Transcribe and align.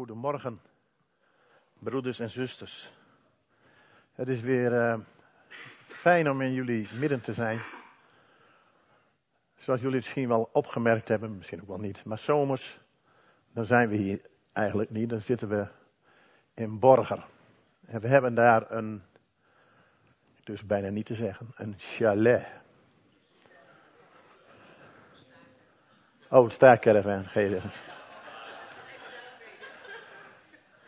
Goedemorgen, 0.00 0.60
broeders 1.78 2.20
en 2.20 2.30
zusters. 2.30 2.92
Het 4.12 4.28
is 4.28 4.40
weer 4.40 4.72
uh, 4.72 4.98
fijn 5.86 6.30
om 6.30 6.40
in 6.40 6.52
jullie 6.52 6.88
midden 6.92 7.20
te 7.20 7.32
zijn. 7.32 7.60
Zoals 9.56 9.80
jullie 9.80 9.96
misschien 9.96 10.28
wel 10.28 10.48
opgemerkt 10.52 11.08
hebben, 11.08 11.36
misschien 11.36 11.60
ook 11.60 11.68
wel 11.68 11.78
niet, 11.78 12.04
maar 12.04 12.18
zomers, 12.18 12.80
dan 13.52 13.64
zijn 13.64 13.88
we 13.88 13.96
hier 13.96 14.20
eigenlijk 14.52 14.90
niet. 14.90 15.08
Dan 15.08 15.20
zitten 15.20 15.48
we 15.48 15.66
in 16.54 16.78
Borger. 16.78 17.26
En 17.86 18.00
we 18.00 18.08
hebben 18.08 18.34
daar 18.34 18.70
een, 18.70 19.02
dus 20.44 20.66
bijna 20.66 20.88
niet 20.88 21.06
te 21.06 21.14
zeggen, 21.14 21.50
een 21.54 21.74
chalet. 21.78 22.46
Oh, 26.28 26.44
het 26.44 26.52
staakcaravan, 26.52 27.24
geen 27.24 27.60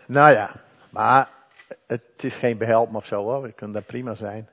Nou 0.06 0.32
ja, 0.32 0.50
maar 0.90 1.29
het 1.86 2.24
is 2.24 2.36
geen 2.36 2.58
behelp 2.58 2.94
of 2.94 3.06
zo 3.06 3.22
hoor, 3.22 3.43
we 3.43 3.52
kunnen 3.52 3.76
dat 3.76 3.86
prima 3.86 4.14
zijn. 4.14 4.48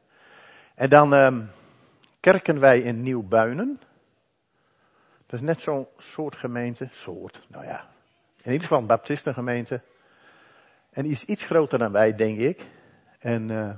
En 0.75 0.89
dan 0.89 1.13
um, 1.13 1.51
kerken 2.19 2.59
wij 2.59 2.81
in 2.81 3.01
Nieuwbuinen. 3.01 3.79
Dat 5.25 5.39
is 5.39 5.45
net 5.45 5.61
zo'n 5.61 5.87
soort 5.97 6.35
gemeente, 6.35 6.87
soort, 6.91 7.45
nou 7.47 7.65
ja, 7.65 7.87
in 8.37 8.51
ieder 8.51 8.61
geval 8.61 8.77
een 8.77 8.85
baptistengemeente. 8.85 9.81
En 10.89 11.03
die 11.03 11.11
is 11.11 11.23
iets 11.25 11.43
groter 11.43 11.79
dan 11.79 11.91
wij, 11.91 12.15
denk 12.15 12.39
ik. 12.39 12.67
En 13.19 13.49
uh, 13.49 13.69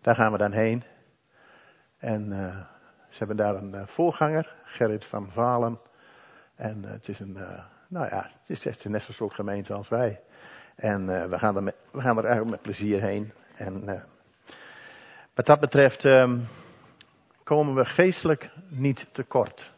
daar 0.00 0.14
gaan 0.14 0.32
we 0.32 0.38
dan 0.38 0.52
heen. 0.52 0.82
En 1.98 2.32
uh, 2.32 2.56
ze 3.08 3.18
hebben 3.18 3.36
daar 3.36 3.54
een 3.54 3.74
uh, 3.74 3.86
voorganger, 3.86 4.54
Gerrit 4.64 5.04
van 5.04 5.30
Valen. 5.30 5.78
En 6.54 6.84
het 6.84 7.08
is 7.08 7.20
een, 7.20 7.38
nou 7.88 8.06
ja, 8.06 8.22
het 8.40 8.50
is 8.50 8.66
echt 8.66 8.88
net 8.88 9.02
zo'n 9.02 9.14
soort 9.14 9.34
gemeente 9.34 9.72
als 9.74 9.88
wij. 9.88 10.20
En 10.78 11.08
uh, 11.08 11.24
we, 11.24 11.38
gaan 11.38 11.56
er 11.56 11.62
met, 11.62 11.74
we 11.90 12.00
gaan 12.00 12.18
er 12.18 12.24
eigenlijk 12.24 12.50
met 12.50 12.62
plezier 12.62 13.00
heen. 13.00 13.32
En 13.56 13.82
uh, 13.86 14.00
wat 15.34 15.46
dat 15.46 15.60
betreft 15.60 16.04
um, 16.04 16.46
komen 17.42 17.74
we 17.74 17.84
geestelijk 17.84 18.50
niet 18.68 19.06
tekort. 19.12 19.72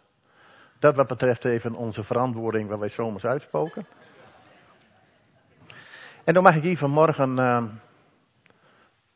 Dat 0.78 0.94
wat 0.94 1.06
betreft 1.06 1.44
even 1.44 1.74
onze 1.74 2.04
verantwoording 2.04 2.68
waar 2.68 2.78
wij 2.78 2.88
zomers 2.88 3.24
uitspoken. 3.24 3.86
En 6.24 6.34
dan 6.34 6.42
mag 6.42 6.56
ik 6.56 6.62
hier 6.62 6.78
vanmorgen 6.78 7.36
uh, 7.38 7.64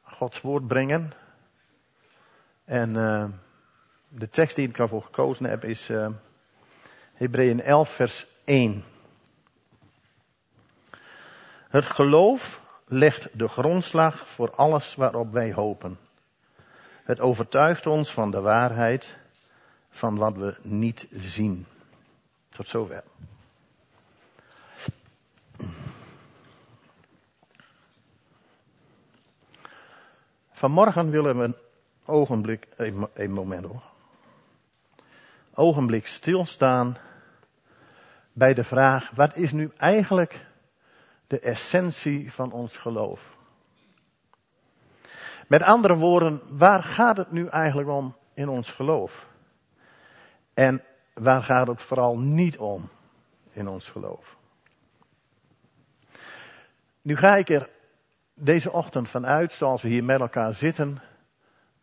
Gods 0.03 0.41
woord 0.41 0.67
brengen. 0.67 1.13
En 2.65 2.95
uh, 2.95 3.25
de 4.09 4.29
tekst 4.29 4.57
die 4.57 4.69
ik 4.69 4.77
daarvoor 4.77 5.03
gekozen 5.03 5.45
heb 5.45 5.65
is 5.65 5.91
uh, 5.91 6.09
Hebreeën 7.15 7.63
11 7.63 7.91
vers 7.91 8.27
1. 8.45 8.85
Het 11.75 11.87
geloof 11.87 12.61
legt 12.87 13.29
de 13.33 13.49
grondslag 13.49 14.29
voor 14.29 14.51
alles 14.51 14.95
waarop 14.95 15.33
wij 15.33 15.53
hopen. 15.53 15.99
Het 17.05 17.21
overtuigt 17.21 17.87
ons 17.87 18.13
van 18.13 18.31
de 18.31 18.41
waarheid 18.41 19.17
van 19.91 20.17
wat 20.17 20.37
we 20.37 20.57
niet 20.63 21.07
zien. 21.11 21.67
Tot 22.49 22.69
zover. 22.69 23.05
Vanmorgen 30.53 31.11
willen 31.11 31.39
we 31.39 31.45
een 31.45 31.57
ogenblik, 32.05 32.67
een, 33.15 33.33
moment 33.33 33.65
hoor. 33.65 33.83
Ogenblik 35.55 36.07
stilstaan 36.07 36.97
bij 38.33 38.55
de 38.55 38.65
vraag, 38.65 39.11
wat 39.11 39.37
is 39.37 39.53
nu 39.53 39.71
eigenlijk 39.77 40.53
de 41.27 41.41
essentie 41.41 42.33
van 42.33 42.53
ons 42.53 42.79
geloof. 42.79 43.37
Met 45.47 45.63
andere 45.63 45.97
woorden, 45.97 46.41
waar 46.49 46.83
gaat 46.83 47.17
het 47.17 47.33
nu 47.33 47.47
eigenlijk 47.47 47.89
om 47.89 48.17
in 48.35 48.49
ons 48.49 48.73
geloof? 48.73 49.29
En 50.55 50.83
waar 51.15 51.43
gaat 51.43 51.67
het 51.67 51.83
vooral 51.83 52.19
niet 52.19 52.59
om 52.59 52.89
in 53.51 53.69
ons 53.69 53.91
geloof? 53.91 54.37
Nu 57.03 57.17
ga 57.17 57.37
ik 57.37 57.49
er 57.49 57.71
deze 58.35 58.73
ochtend 58.73 59.11
vanuit, 59.11 59.53
zoals 59.53 59.83
we 59.83 59.89
hier 59.89 60.05
met 60.05 60.21
elkaar 60.21 60.53
zitten, 60.53 61.03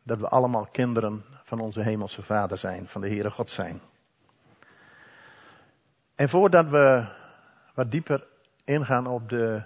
dat 0.04 0.20
we 0.20 0.28
allemaal 0.28 0.68
kinderen 0.72 1.26
van 1.44 1.60
onze 1.60 1.82
Hemelse 1.82 2.24
Vader 2.24 2.58
zijn, 2.58 2.88
van 2.88 3.02
de 3.02 3.08
Heere 3.08 3.32
God 3.32 3.52
zijn. 3.52 3.82
En 6.16 6.30
voordat 6.30 6.70
we 6.70 7.06
wat 7.74 7.92
dieper 7.92 8.28
ingaan 8.64 9.08
op 9.08 9.30
de, 9.30 9.64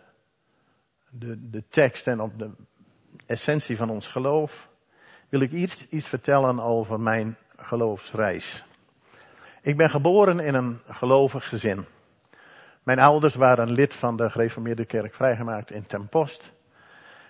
de, 1.09 1.50
de 1.50 1.63
tekst 1.69 2.07
en 2.07 2.19
op 2.19 2.39
de 2.39 2.51
essentie 3.25 3.78
van 3.78 3.89
ons 3.89 4.07
geloof, 4.07 4.69
wil 5.29 5.41
ik 5.41 5.51
iets, 5.51 5.88
iets 5.88 6.07
vertellen 6.07 6.59
over 6.59 7.00
mijn 7.00 7.38
geloofsreis. 7.57 8.66
Ik 9.61 9.78
ben 9.78 9.89
geboren 9.89 10.39
in 10.39 10.53
een 10.53 10.79
gelovig 10.88 11.50
gezin. 11.50 11.85
Mijn 12.84 13.00
ouders 13.00 13.35
waren 13.35 13.72
lid 13.72 13.95
van 13.95 14.17
de 14.17 14.29
gereformeerde 14.29 14.85
kerk 14.85 15.13
vrijgemaakt 15.13 15.72
in 15.72 15.85
Ten 15.85 16.07
Post. 16.07 16.51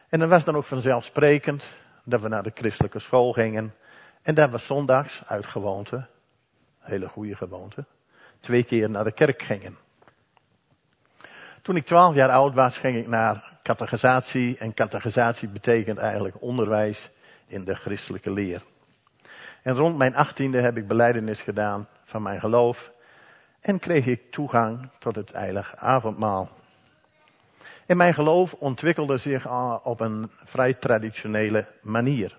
En 0.09 0.19
dan 0.19 0.29
was 0.29 0.43
dan 0.43 0.55
ook 0.55 0.65
vanzelfsprekend 0.65 1.77
dat 2.03 2.21
we 2.21 2.27
naar 2.27 2.43
de 2.43 2.51
christelijke 2.53 2.99
school 2.99 3.31
gingen. 3.31 3.73
En 4.21 4.35
dat 4.35 4.49
we 4.49 4.57
zondags 4.57 5.23
uit 5.25 5.45
gewoonte, 5.45 6.07
hele 6.79 7.07
goede 7.07 7.35
gewoonte, 7.35 7.85
twee 8.39 8.63
keer 8.63 8.89
naar 8.89 9.03
de 9.03 9.11
kerk 9.11 9.41
gingen. 9.41 9.77
Toen 11.65 11.75
ik 11.75 11.85
twaalf 11.85 12.15
jaar 12.15 12.29
oud 12.29 12.53
was, 12.53 12.77
ging 12.77 12.97
ik 12.97 13.07
naar 13.07 13.57
catechisatie. 13.63 14.57
En 14.57 14.73
catechisatie 14.73 15.47
betekent 15.47 15.97
eigenlijk 15.97 16.41
onderwijs 16.41 17.11
in 17.47 17.63
de 17.63 17.75
christelijke 17.75 18.31
leer. 18.31 18.61
En 19.61 19.75
rond 19.75 19.97
mijn 19.97 20.15
achttiende 20.15 20.61
heb 20.61 20.77
ik 20.77 20.87
beleidenis 20.87 21.41
gedaan 21.41 21.87
van 22.03 22.21
mijn 22.21 22.39
geloof. 22.39 22.91
En 23.61 23.79
kreeg 23.79 24.05
ik 24.05 24.31
toegang 24.31 24.89
tot 24.99 25.15
het 25.15 25.31
heilige 25.31 25.77
avondmaal. 25.77 26.49
En 27.85 27.97
mijn 27.97 28.13
geloof 28.13 28.53
ontwikkelde 28.53 29.17
zich 29.17 29.47
op 29.83 29.99
een 29.99 30.31
vrij 30.43 30.73
traditionele 30.73 31.65
manier. 31.81 32.37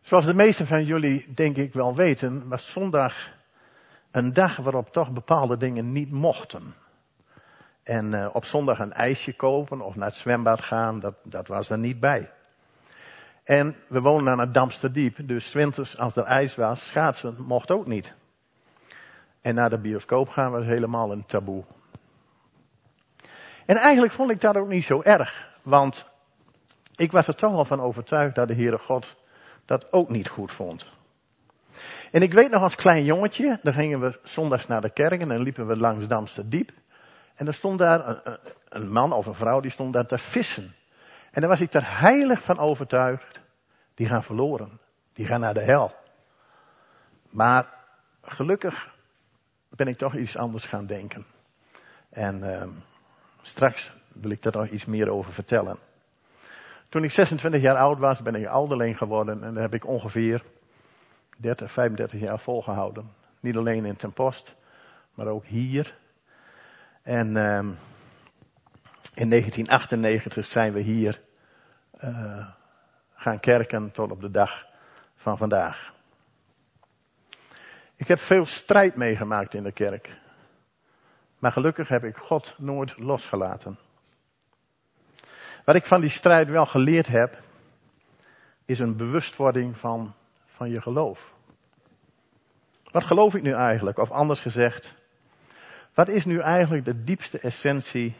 Zoals 0.00 0.24
de 0.24 0.34
meesten 0.34 0.66
van 0.66 0.84
jullie 0.84 1.32
denk 1.34 1.56
ik 1.56 1.72
wel 1.72 1.94
weten, 1.94 2.48
was 2.48 2.70
zondag 2.70 3.32
een 4.14 4.32
dag 4.32 4.56
waarop 4.56 4.92
toch 4.92 5.10
bepaalde 5.10 5.56
dingen 5.56 5.92
niet 5.92 6.10
mochten. 6.10 6.74
En 7.82 8.12
uh, 8.12 8.28
op 8.32 8.44
zondag 8.44 8.78
een 8.78 8.92
ijsje 8.92 9.32
kopen 9.32 9.80
of 9.80 9.94
naar 9.94 10.08
het 10.08 10.16
zwembad 10.16 10.60
gaan, 10.60 11.00
dat, 11.00 11.14
dat 11.22 11.48
was 11.48 11.70
er 11.70 11.78
niet 11.78 12.00
bij. 12.00 12.30
En 13.44 13.76
we 13.88 14.00
woonden 14.00 14.32
aan 14.32 14.38
het 14.38 14.54
Damsterdiep, 14.54 15.28
dus 15.28 15.52
winters 15.52 15.98
als 15.98 16.16
er 16.16 16.24
ijs 16.24 16.54
was, 16.54 16.86
schaatsen 16.86 17.36
mocht 17.38 17.70
ook 17.70 17.86
niet. 17.86 18.14
En 19.40 19.54
naar 19.54 19.70
de 19.70 19.78
bioscoop 19.78 20.28
gaan 20.28 20.50
was 20.50 20.64
helemaal 20.64 21.12
een 21.12 21.26
taboe. 21.26 21.64
En 23.66 23.76
eigenlijk 23.76 24.12
vond 24.12 24.30
ik 24.30 24.40
dat 24.40 24.56
ook 24.56 24.68
niet 24.68 24.84
zo 24.84 25.02
erg, 25.02 25.48
want 25.62 26.06
ik 26.96 27.12
was 27.12 27.26
er 27.26 27.34
toch 27.34 27.52
wel 27.52 27.64
van 27.64 27.80
overtuigd 27.80 28.34
dat 28.34 28.48
de 28.48 28.54
Heere 28.54 28.78
God 28.78 29.16
dat 29.64 29.92
ook 29.92 30.08
niet 30.08 30.28
goed 30.28 30.52
vond. 30.52 30.93
En 32.14 32.22
ik 32.22 32.32
weet 32.32 32.50
nog 32.50 32.62
als 32.62 32.74
klein 32.74 33.04
jongetje, 33.04 33.58
dan 33.62 33.72
gingen 33.72 34.00
we 34.00 34.18
zondags 34.22 34.66
naar 34.66 34.80
de 34.80 34.90
kerk 34.90 35.20
en 35.20 35.28
dan 35.28 35.42
liepen 35.42 35.66
we 35.66 35.76
langs 35.76 36.06
Damsterdiep. 36.06 36.70
En 37.34 37.46
er 37.46 37.54
stond 37.54 37.78
daar 37.78 38.20
een, 38.68 38.92
man 38.92 39.12
of 39.12 39.26
een 39.26 39.34
vrouw 39.34 39.60
die 39.60 39.70
stond 39.70 39.92
daar 39.92 40.06
te 40.06 40.18
vissen. 40.18 40.74
En 41.30 41.40
dan 41.40 41.50
was 41.50 41.60
ik 41.60 41.74
er 41.74 42.00
heilig 42.00 42.42
van 42.42 42.58
overtuigd. 42.58 43.40
Die 43.94 44.06
gaan 44.06 44.24
verloren. 44.24 44.80
Die 45.12 45.26
gaan 45.26 45.40
naar 45.40 45.54
de 45.54 45.60
hel. 45.60 45.94
Maar 47.30 47.66
gelukkig 48.22 48.94
ben 49.68 49.88
ik 49.88 49.98
toch 49.98 50.14
iets 50.14 50.36
anders 50.36 50.66
gaan 50.66 50.86
denken. 50.86 51.26
En 52.10 52.38
uh, 52.38 52.62
straks 53.42 53.92
wil 54.12 54.30
ik 54.30 54.42
daar 54.42 54.56
nog 54.56 54.68
iets 54.68 54.84
meer 54.84 55.10
over 55.10 55.32
vertellen. 55.32 55.78
Toen 56.88 57.04
ik 57.04 57.10
26 57.10 57.60
jaar 57.60 57.76
oud 57.76 57.98
was, 57.98 58.22
ben 58.22 58.34
ik 58.34 58.46
ouderling 58.46 58.98
geworden. 58.98 59.42
En 59.42 59.54
dat 59.54 59.62
heb 59.62 59.74
ik 59.74 59.86
ongeveer 59.86 60.42
30, 61.36 61.72
35 61.72 62.20
jaar 62.20 62.38
volgehouden. 62.38 63.10
Niet 63.40 63.56
alleen 63.56 63.84
in 63.84 63.96
Ten 63.96 64.12
Post, 64.12 64.56
maar 65.14 65.26
ook 65.26 65.44
hier. 65.44 65.98
En 67.02 67.36
um, 67.36 67.78
in 69.14 69.30
1998 69.30 70.44
zijn 70.44 70.72
we 70.72 70.80
hier 70.80 71.20
uh, 72.04 72.46
gaan 73.14 73.40
kerken 73.40 73.90
tot 73.90 74.10
op 74.10 74.20
de 74.20 74.30
dag 74.30 74.66
van 75.16 75.38
vandaag. 75.38 75.92
Ik 77.96 78.08
heb 78.08 78.18
veel 78.18 78.46
strijd 78.46 78.96
meegemaakt 78.96 79.54
in 79.54 79.62
de 79.62 79.72
kerk. 79.72 80.10
Maar 81.38 81.52
gelukkig 81.52 81.88
heb 81.88 82.04
ik 82.04 82.16
God 82.16 82.54
nooit 82.58 82.98
losgelaten. 82.98 83.78
Wat 85.64 85.74
ik 85.74 85.86
van 85.86 86.00
die 86.00 86.10
strijd 86.10 86.48
wel 86.48 86.66
geleerd 86.66 87.06
heb, 87.06 87.42
is 88.64 88.78
een 88.78 88.96
bewustwording 88.96 89.78
van, 89.78 90.14
van 90.54 90.70
je 90.70 90.80
geloof. 90.80 91.32
Wat 92.90 93.04
geloof 93.04 93.34
ik 93.34 93.42
nu 93.42 93.52
eigenlijk? 93.52 93.98
Of 93.98 94.10
anders 94.10 94.40
gezegd, 94.40 95.02
Wat 95.94 96.08
is 96.08 96.24
nu 96.24 96.38
eigenlijk 96.38 96.84
de 96.84 97.04
diepste 97.04 97.38
essentie 97.38 98.16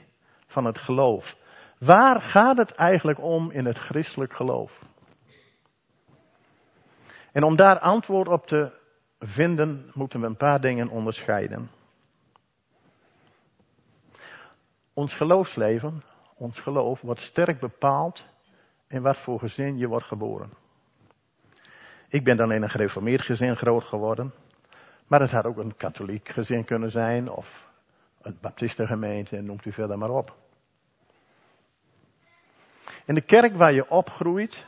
van 0.46 0.64
het 0.64 0.78
geloof? 0.78 1.36
Waar 1.78 2.20
gaat 2.20 2.56
het 2.56 2.70
eigenlijk 2.70 3.20
om 3.20 3.50
in 3.50 3.64
het 3.64 3.78
christelijk 3.78 4.32
geloof? 4.32 4.78
En 7.32 7.42
om 7.42 7.56
daar 7.56 7.78
antwoord 7.78 8.28
op 8.28 8.46
te 8.46 8.72
vinden, 9.18 9.90
moeten 9.94 10.20
we 10.20 10.26
een 10.26 10.36
paar 10.36 10.60
dingen 10.60 10.88
onderscheiden. 10.88 11.70
Ons 14.92 15.14
geloofsleven, 15.14 16.02
ons 16.34 16.60
geloof, 16.60 17.00
wordt 17.00 17.20
sterk 17.20 17.60
bepaald 17.60 18.26
in 18.88 19.02
wat 19.02 19.16
voor 19.16 19.38
gezin 19.38 19.78
je 19.78 19.88
wordt 19.88 20.06
geboren. 20.06 20.63
Ik 22.14 22.24
ben 22.24 22.36
dan 22.36 22.50
een 22.50 22.70
gereformeerd 22.70 23.22
gezin 23.22 23.56
groot 23.56 23.84
geworden. 23.84 24.34
Maar 25.06 25.20
het 25.20 25.30
had 25.30 25.44
ook 25.44 25.56
een 25.56 25.76
katholiek 25.76 26.28
gezin 26.28 26.64
kunnen 26.64 26.90
zijn 26.90 27.30
of 27.30 27.68
een 28.22 28.38
baptistengemeente, 28.40 29.40
noemt 29.40 29.64
u 29.64 29.72
verder 29.72 29.98
maar 29.98 30.10
op. 30.10 30.36
In 33.04 33.14
de 33.14 33.20
kerk 33.20 33.56
waar 33.56 33.72
je 33.72 33.90
opgroeit, 33.90 34.66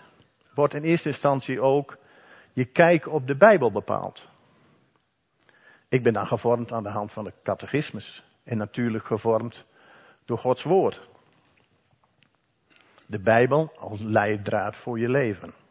wordt 0.54 0.74
in 0.74 0.82
eerste 0.82 1.08
instantie 1.08 1.60
ook 1.60 1.96
je 2.52 2.64
kijk 2.64 3.08
op 3.08 3.26
de 3.26 3.36
Bijbel 3.36 3.72
bepaald. 3.72 4.28
Ik 5.88 6.02
ben 6.02 6.12
dan 6.12 6.26
gevormd 6.26 6.72
aan 6.72 6.82
de 6.82 6.88
hand 6.88 7.12
van 7.12 7.24
de 7.24 7.32
catechismus 7.42 8.24
en 8.44 8.56
natuurlijk 8.58 9.04
gevormd 9.04 9.64
door 10.24 10.38
Gods 10.38 10.62
woord. 10.62 11.08
De 13.06 13.18
Bijbel 13.18 13.72
als 13.78 14.00
leidraad 14.00 14.76
voor 14.76 14.98
je 14.98 15.08
leven. 15.08 15.64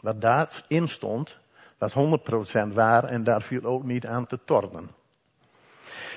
Wat 0.00 0.20
daarin 0.20 0.88
stond, 0.88 1.38
was 1.78 1.94
100% 1.94 2.72
waar 2.72 3.04
en 3.04 3.24
daar 3.24 3.42
viel 3.42 3.64
ook 3.64 3.84
niet 3.84 4.06
aan 4.06 4.26
te 4.26 4.38
tornen. 4.44 4.90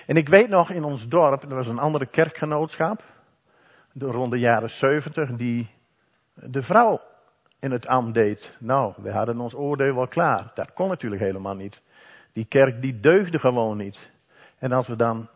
En 0.05 0.15
ik 0.15 0.29
weet 0.29 0.49
nog 0.49 0.69
in 0.69 0.83
ons 0.83 1.07
dorp, 1.07 1.43
er 1.43 1.55
was 1.55 1.67
een 1.67 1.79
andere 1.79 2.05
kerkgenootschap, 2.05 3.03
rond 3.97 4.31
de 4.31 4.39
jaren 4.39 4.69
70, 4.69 5.35
die 5.35 5.69
de 6.33 6.61
vrouw 6.61 7.01
in 7.59 7.71
het 7.71 7.87
ambt 7.87 8.13
deed. 8.13 8.55
Nou, 8.59 8.93
we 8.97 9.11
hadden 9.11 9.39
ons 9.39 9.55
oordeel 9.55 9.95
wel 9.95 10.07
klaar. 10.07 10.51
Dat 10.53 10.73
kon 10.73 10.87
natuurlijk 10.87 11.21
helemaal 11.21 11.55
niet. 11.55 11.81
Die 12.33 12.45
kerk 12.45 12.81
die 12.81 12.99
deugde 12.99 13.39
gewoon 13.39 13.77
niet. 13.77 14.09
En 14.57 14.71
als 14.71 14.87
we 14.87 14.95
dan 14.95 15.27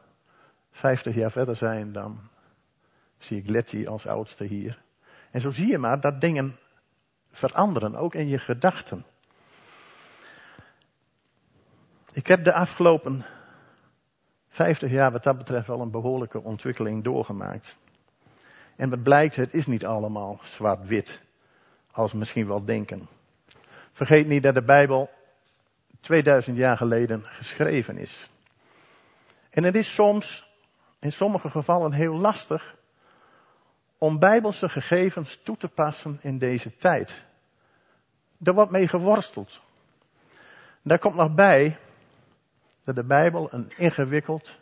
50 0.71 1.15
jaar 1.15 1.31
verder 1.31 1.55
zijn, 1.55 1.91
dan 1.91 2.19
zie 3.17 3.37
ik 3.37 3.49
Letty 3.49 3.87
als 3.87 4.07
oudste 4.07 4.43
hier. 4.43 4.81
En 5.31 5.41
zo 5.41 5.51
zie 5.51 5.67
je 5.67 5.77
maar 5.77 5.99
dat 5.99 6.21
dingen 6.21 6.57
veranderen, 7.35 7.95
ook 7.95 8.15
in 8.15 8.27
je 8.27 8.37
gedachten. 8.37 9.05
Ik 12.13 12.27
heb 12.27 12.43
de 12.43 12.53
afgelopen 12.53 13.25
50 14.49 14.91
jaar 14.91 15.11
wat 15.11 15.23
dat 15.23 15.37
betreft 15.37 15.67
wel 15.67 15.81
een 15.81 15.91
behoorlijke 15.91 16.43
ontwikkeling 16.43 17.03
doorgemaakt. 17.03 17.77
En 18.75 18.89
wat 18.89 19.03
blijkt, 19.03 19.35
het 19.35 19.53
is 19.53 19.67
niet 19.67 19.85
allemaal 19.85 20.39
zwart-wit, 20.41 21.21
als 21.91 22.11
we 22.11 22.17
misschien 22.17 22.47
wel 22.47 22.65
denken. 22.65 23.07
Vergeet 23.91 24.27
niet 24.27 24.43
dat 24.43 24.53
de 24.53 24.63
Bijbel 24.63 25.09
2000 25.99 26.57
jaar 26.57 26.77
geleden 26.77 27.23
geschreven 27.25 27.97
is. 27.97 28.29
En 29.49 29.63
het 29.63 29.75
is 29.75 29.93
soms, 29.93 30.47
in 30.99 31.11
sommige 31.11 31.49
gevallen, 31.49 31.91
heel 31.91 32.15
lastig 32.15 32.74
om 33.97 34.19
bijbelse 34.19 34.69
gegevens 34.69 35.39
toe 35.43 35.57
te 35.57 35.67
passen 35.67 36.19
in 36.21 36.37
deze 36.37 36.77
tijd. 36.77 37.25
Er 38.43 38.53
wordt 38.53 38.71
mee 38.71 38.87
geworsteld. 38.87 39.63
Daar 40.81 40.99
komt 40.99 41.15
nog 41.15 41.33
bij 41.33 41.77
dat 42.83 42.95
de 42.95 43.03
Bijbel 43.03 43.47
een 43.51 43.67
ingewikkeld 43.77 44.59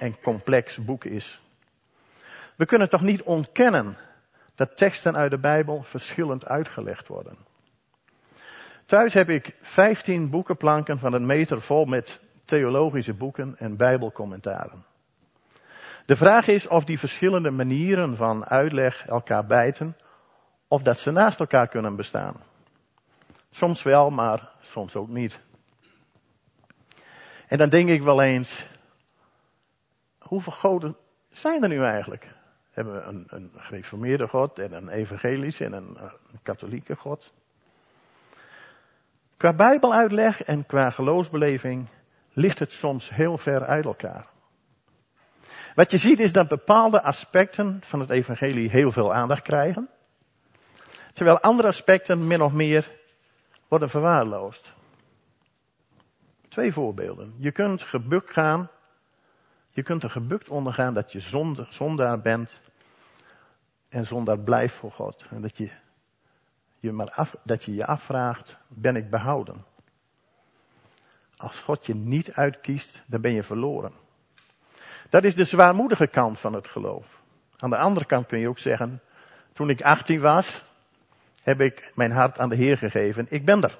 en 0.00 0.20
complex 0.20 0.84
boek 0.84 1.04
is. 1.04 1.40
We 2.56 2.66
kunnen 2.66 2.88
toch 2.88 3.02
niet 3.02 3.22
ontkennen 3.22 3.96
dat 4.54 4.76
teksten 4.76 5.16
uit 5.16 5.30
de 5.30 5.38
Bijbel 5.38 5.82
verschillend 5.82 6.46
uitgelegd 6.46 7.08
worden. 7.08 7.36
Thuis 8.86 9.14
heb 9.14 9.28
ik 9.28 9.56
15 9.60 10.30
boekenplanken 10.30 10.98
van 10.98 11.12
een 11.12 11.26
meter 11.26 11.62
vol 11.62 11.84
met 11.84 12.20
theologische 12.44 13.14
boeken 13.14 13.58
en 13.58 13.76
Bijbelcommentaren. 13.76 14.84
De 16.06 16.16
vraag 16.16 16.46
is 16.46 16.68
of 16.68 16.84
die 16.84 16.98
verschillende 16.98 17.50
manieren 17.50 18.16
van 18.16 18.46
uitleg 18.46 19.06
elkaar 19.06 19.46
bijten, 19.46 19.96
of 20.68 20.82
dat 20.82 20.98
ze 20.98 21.10
naast 21.10 21.40
elkaar 21.40 21.68
kunnen 21.68 21.96
bestaan. 21.96 22.36
Soms 23.50 23.82
wel, 23.82 24.10
maar 24.10 24.50
soms 24.60 24.96
ook 24.96 25.08
niet. 25.08 25.40
En 27.46 27.58
dan 27.58 27.68
denk 27.68 27.88
ik 27.88 28.02
wel 28.02 28.22
eens, 28.22 28.68
hoeveel 30.18 30.52
goden 30.52 30.96
zijn 31.30 31.62
er 31.62 31.68
nu 31.68 31.82
eigenlijk? 31.82 32.34
Hebben 32.70 32.94
we 32.94 33.00
een, 33.00 33.26
een 33.28 33.52
gereformeerde 33.56 34.28
God 34.28 34.58
en 34.58 34.72
een 34.72 34.88
evangelische 34.88 35.64
en 35.64 35.72
een, 35.72 35.96
een 36.00 36.42
katholieke 36.42 36.96
God? 36.96 37.32
Qua 39.36 39.52
bijbeluitleg 39.52 40.42
en 40.42 40.66
qua 40.66 40.90
geloofsbeleving 40.90 41.88
ligt 42.32 42.58
het 42.58 42.72
soms 42.72 43.10
heel 43.10 43.38
ver 43.38 43.64
uit 43.64 43.84
elkaar. 43.84 44.31
Wat 45.74 45.90
je 45.90 45.98
ziet 45.98 46.20
is 46.20 46.32
dat 46.32 46.48
bepaalde 46.48 47.02
aspecten 47.02 47.80
van 47.84 48.00
het 48.00 48.10
evangelie 48.10 48.70
heel 48.70 48.92
veel 48.92 49.14
aandacht 49.14 49.42
krijgen, 49.42 49.88
terwijl 51.12 51.40
andere 51.40 51.68
aspecten 51.68 52.26
min 52.26 52.42
of 52.42 52.52
meer 52.52 52.90
worden 53.68 53.90
verwaarloosd. 53.90 54.72
Twee 56.48 56.72
voorbeelden. 56.72 57.34
Je 57.36 57.52
kunt 57.52 57.82
gebukt 57.82 58.32
gaan, 58.32 58.70
je 59.70 59.82
kunt 59.82 60.02
er 60.02 60.10
gebukt 60.10 60.48
ondergaan 60.48 60.94
dat 60.94 61.12
je 61.12 61.20
zondaar 61.68 62.20
bent 62.20 62.60
en 63.88 64.06
zondaar 64.06 64.38
blijft 64.38 64.74
voor 64.74 64.92
God. 64.92 65.26
En 65.30 65.42
dat 65.42 65.56
je 65.56 65.70
je, 66.78 66.92
maar 66.92 67.10
af, 67.10 67.36
dat 67.44 67.64
je 67.64 67.74
je 67.74 67.86
afvraagt, 67.86 68.56
ben 68.68 68.96
ik 68.96 69.10
behouden? 69.10 69.64
Als 71.36 71.58
God 71.58 71.86
je 71.86 71.94
niet 71.94 72.32
uitkiest, 72.32 73.02
dan 73.06 73.20
ben 73.20 73.32
je 73.32 73.42
verloren. 73.42 74.01
Dat 75.12 75.24
is 75.24 75.34
de 75.34 75.44
zwaarmoedige 75.44 76.06
kant 76.06 76.38
van 76.38 76.52
het 76.52 76.68
geloof. 76.68 77.06
Aan 77.56 77.70
de 77.70 77.76
andere 77.76 78.06
kant 78.06 78.26
kun 78.26 78.38
je 78.38 78.48
ook 78.48 78.58
zeggen, 78.58 79.00
toen 79.52 79.70
ik 79.70 79.82
18 79.82 80.20
was, 80.20 80.64
heb 81.42 81.60
ik 81.60 81.92
mijn 81.94 82.10
hart 82.10 82.38
aan 82.38 82.48
de 82.48 82.56
Heer 82.56 82.78
gegeven. 82.78 83.26
Ik 83.28 83.44
ben 83.44 83.62
er. 83.62 83.78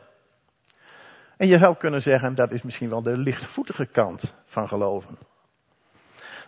En 1.37 1.47
je 1.47 1.59
zou 1.59 1.77
kunnen 1.77 2.03
zeggen, 2.03 2.35
dat 2.35 2.53
is 2.53 2.63
misschien 2.63 2.89
wel 2.89 3.03
de 3.03 3.17
lichtvoetige 3.17 3.87
kant 3.87 4.35
van 4.47 4.69
geloven. 4.69 5.19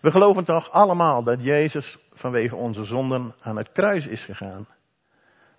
We 0.01 0.11
geloven 0.11 0.45
toch 0.45 0.71
allemaal 0.71 1.23
dat 1.23 1.43
Jezus 1.43 1.99
vanwege 2.13 2.57
onze 2.57 2.85
zonden 2.85 3.35
aan 3.43 3.57
het 3.57 3.73
kruis 3.73 4.07
is 4.07 4.25
gegaan. 4.25 4.67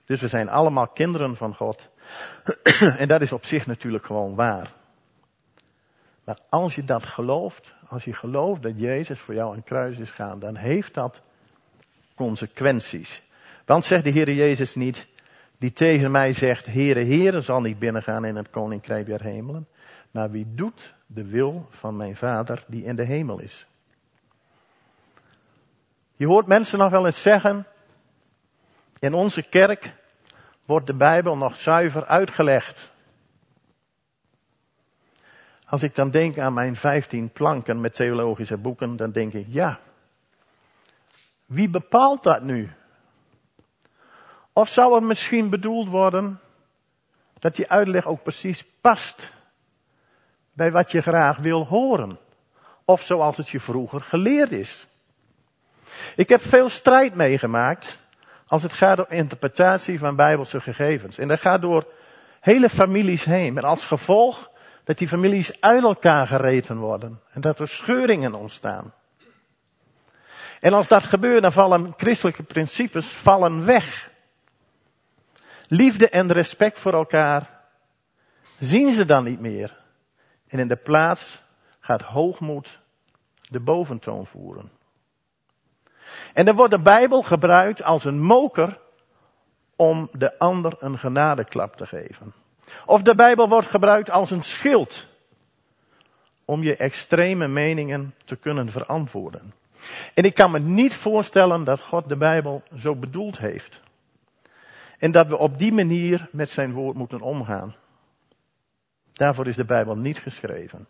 Dus 0.06 0.22
we 0.22 0.28
zijn 0.28 0.50
allemaal 0.50 0.88
kinderen 0.88 1.36
van 1.36 1.56
God. 1.56 1.90
en 2.98 3.08
dat 3.08 3.22
is 3.22 3.32
op 3.32 3.46
zich 3.46 3.68
natuurlijk 3.68 4.06
gewoon 4.06 4.36
waar. 4.36 4.74
Maar 6.26 6.38
als 6.50 6.76
je 6.76 6.84
dat 6.84 7.06
gelooft, 7.06 7.74
als 7.88 8.04
je 8.04 8.14
gelooft 8.14 8.62
dat 8.62 8.80
Jezus 8.80 9.20
voor 9.20 9.34
jou 9.34 9.50
aan 9.50 9.56
het 9.56 9.66
kruis 9.66 10.00
is 10.00 10.10
gegaan, 10.10 10.40
dan 10.40 10.56
heeft 10.56 10.94
dat 10.94 11.22
consequenties. 12.16 13.24
Want 13.66 13.86
zegt 13.86 14.04
de 14.04 14.10
Heer 14.10 14.32
Jezus 14.32 14.76
niet, 14.76 15.08
die 15.58 15.72
tegen 15.72 16.12
mij 16.12 16.34
zegt, 16.34 16.66
Heere, 16.66 17.06
Heere 17.06 17.42
zal 17.42 17.62
niet 17.62 17.80
binnengaan 17.80 18.26
in 18.26 18.36
het 18.36 18.50
koninkrijk 18.50 19.06
der 19.06 19.24
hemelen, 19.24 19.68
maar 20.12 20.32
wie 20.32 20.46
doet 20.54 20.94
de 21.08 21.26
wil 21.26 21.68
van 21.70 21.96
mijn 21.96 22.16
Vader 22.16 22.64
die 22.68 22.84
in 22.84 22.96
de 22.96 23.04
hemel 23.04 23.40
is. 23.40 23.68
Je 26.16 26.28
hoort 26.28 26.48
mensen 26.48 26.80
nog 26.80 26.90
wel 26.90 27.06
eens 27.06 27.22
zeggen, 27.22 27.68
in 29.00 29.14
onze 29.14 29.42
kerk 29.42 29.94
wordt 30.66 30.88
de 30.88 30.96
Bijbel 30.96 31.38
nog 31.38 31.58
zuiver 31.58 32.06
uitgelegd. 32.06 32.92
Als 35.66 35.84
ik 35.84 35.96
dan 35.96 36.12
denk 36.12 36.40
aan 36.40 36.54
mijn 36.54 36.76
vijftien 36.76 37.30
planken 37.30 37.82
met 37.82 37.96
theologische 37.96 38.58
boeken, 38.58 38.96
dan 38.96 39.12
denk 39.12 39.34
ik, 39.34 39.46
ja, 39.50 39.80
wie 41.46 41.70
bepaalt 41.70 42.24
dat 42.24 42.42
nu? 42.42 42.72
Of 44.54 44.70
zou 44.70 44.96
er 44.96 45.04
misschien 45.04 45.50
bedoeld 45.50 45.90
worden 45.90 46.40
dat 47.40 47.56
die 47.56 47.70
uitleg 47.70 48.06
ook 48.06 48.24
precies 48.24 48.66
past 48.82 49.34
bij 50.54 50.72
wat 50.72 50.92
je 50.92 51.02
graag 51.02 51.38
wil 51.38 51.66
horen? 51.66 52.20
Of 52.86 53.02
zoals 53.02 53.38
het 53.38 53.50
je 53.50 53.60
vroeger 53.60 54.02
geleerd 54.02 54.52
is? 54.52 54.88
Ik 56.16 56.30
heb 56.30 56.42
veel 56.42 56.70
strijd 56.70 57.16
meegemaakt 57.16 58.00
als 58.48 58.64
het 58.64 58.74
gaat 58.74 59.00
om 59.00 59.06
interpretatie 59.10 60.00
van 60.00 60.16
bijbelse 60.16 60.62
gegevens. 60.62 61.18
En 61.18 61.28
dat 61.28 61.40
gaat 61.40 61.62
door 61.62 61.88
hele 62.40 62.70
families 62.70 63.26
heen. 63.26 63.58
En 63.58 63.64
als 63.64 63.86
gevolg 63.86 64.50
dat 64.86 64.98
die 64.98 65.08
families 65.08 65.62
uit 65.62 65.84
elkaar 65.84 66.28
gereten 66.28 66.78
worden. 66.78 67.22
En 67.32 67.42
dat 67.42 67.60
er 67.60 67.68
scheuringen 67.68 68.34
ontstaan. 68.34 68.94
En 70.60 70.74
als 70.74 70.88
dat 70.88 71.04
gebeurt, 71.04 71.42
dan 71.42 71.52
vallen 71.52 71.94
christelijke 71.98 72.44
principes 72.44 73.08
vallen 73.08 73.66
weg. 73.66 74.10
Liefde 75.68 76.10
en 76.10 76.32
respect 76.32 76.80
voor 76.80 76.94
elkaar 76.94 77.50
zien 78.60 78.94
ze 78.94 79.06
dan 79.06 79.24
niet 79.24 79.40
meer. 79.40 79.78
En 80.48 80.60
in 80.60 80.68
de 80.68 80.76
plaats 80.76 81.44
gaat 81.80 82.02
hoogmoed 82.02 82.80
de 83.50 83.60
boventoon 83.60 84.26
voeren. 84.26 84.72
En 86.34 86.46
dan 86.46 86.56
wordt 86.56 86.72
de 86.72 86.80
Bijbel 86.80 87.22
gebruikt 87.22 87.84
als 87.84 88.06
een 88.06 88.20
moker 88.20 88.80
om 89.76 90.10
de 90.12 90.40
ander 90.40 90.76
een 90.80 91.00
genadeklap 91.00 91.76
te 91.76 91.86
geven. 91.86 92.34
Of 92.86 93.02
de 93.02 93.16
Bijbel 93.16 93.50
wordt 93.50 93.68
gebruikt 93.68 94.10
als 94.10 94.32
een 94.32 94.44
schild 94.44 95.08
om 96.46 96.64
je 96.64 96.76
extreme 96.76 97.48
meningen 97.48 98.14
te 98.26 98.36
kunnen 98.36 98.70
verantwoorden. 98.70 99.54
En 100.14 100.24
ik 100.24 100.34
kan 100.34 100.52
me 100.52 100.60
niet 100.60 100.96
voorstellen 100.96 101.64
dat 101.64 101.82
God 101.82 102.10
de 102.10 102.18
Bijbel 102.18 102.64
zo 102.78 102.96
bedoeld 102.96 103.38
heeft. 103.38 103.82
En 104.98 105.12
dat 105.12 105.28
we 105.28 105.38
op 105.38 105.60
die 105.60 105.74
manier 105.74 106.30
met 106.32 106.50
zijn 106.50 106.74
woord 106.74 106.96
moeten 106.96 107.22
omgaan. 107.22 107.76
Daarvoor 109.14 109.48
is 109.48 109.56
de 109.56 109.66
Bijbel 109.66 109.96
niet 109.96 110.20
geschreven. 110.20 110.88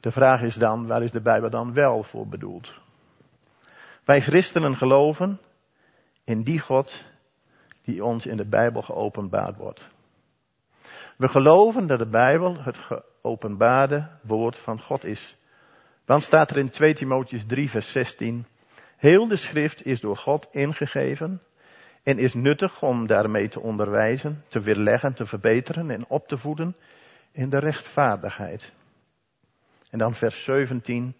De 0.00 0.10
vraag 0.10 0.42
is 0.42 0.54
dan, 0.54 0.86
waar 0.86 1.02
is 1.02 1.10
de 1.10 1.20
Bijbel 1.20 1.50
dan 1.50 1.72
wel 1.72 2.02
voor 2.02 2.26
bedoeld? 2.26 2.72
Wij 4.04 4.20
christenen 4.20 4.76
geloven 4.76 5.40
in 6.24 6.42
die 6.42 6.58
God 6.58 7.04
die 7.84 8.04
ons 8.04 8.26
in 8.26 8.36
de 8.36 8.44
Bijbel 8.44 8.82
geopenbaard 8.82 9.56
wordt. 9.56 9.88
We 11.16 11.28
geloven 11.28 11.86
dat 11.86 11.98
de 11.98 12.06
Bijbel 12.06 12.62
het 12.62 12.78
geopenbaarde 12.78 14.08
woord 14.20 14.58
van 14.58 14.80
God 14.80 15.04
is. 15.04 15.36
Dan 16.04 16.20
staat 16.20 16.50
er 16.50 16.58
in 16.58 16.70
2 16.70 16.94
Timotheus 16.94 17.44
3 17.46 17.70
vers 17.70 17.92
16, 17.92 18.46
heel 18.96 19.28
de 19.28 19.36
schrift 19.36 19.86
is 19.86 20.00
door 20.00 20.16
God 20.16 20.48
ingegeven 20.50 21.42
en 22.02 22.18
is 22.18 22.34
nuttig 22.34 22.82
om 22.82 23.06
daarmee 23.06 23.48
te 23.48 23.60
onderwijzen, 23.60 24.44
te 24.48 24.60
weerleggen, 24.60 25.14
te 25.14 25.26
verbeteren 25.26 25.90
en 25.90 26.04
op 26.08 26.28
te 26.28 26.38
voeden 26.38 26.76
in 27.32 27.50
de 27.50 27.58
rechtvaardigheid. 27.58 28.72
En 29.90 29.98
dan 29.98 30.14
vers 30.14 30.44
17, 30.44 31.14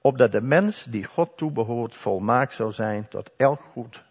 opdat 0.00 0.32
de 0.32 0.40
mens 0.40 0.84
die 0.84 1.04
God 1.04 1.36
toebehoort 1.36 1.94
volmaakt 1.94 2.54
zou 2.54 2.72
zijn 2.72 3.08
tot 3.08 3.30
elk 3.36 3.60
goed, 3.72 4.04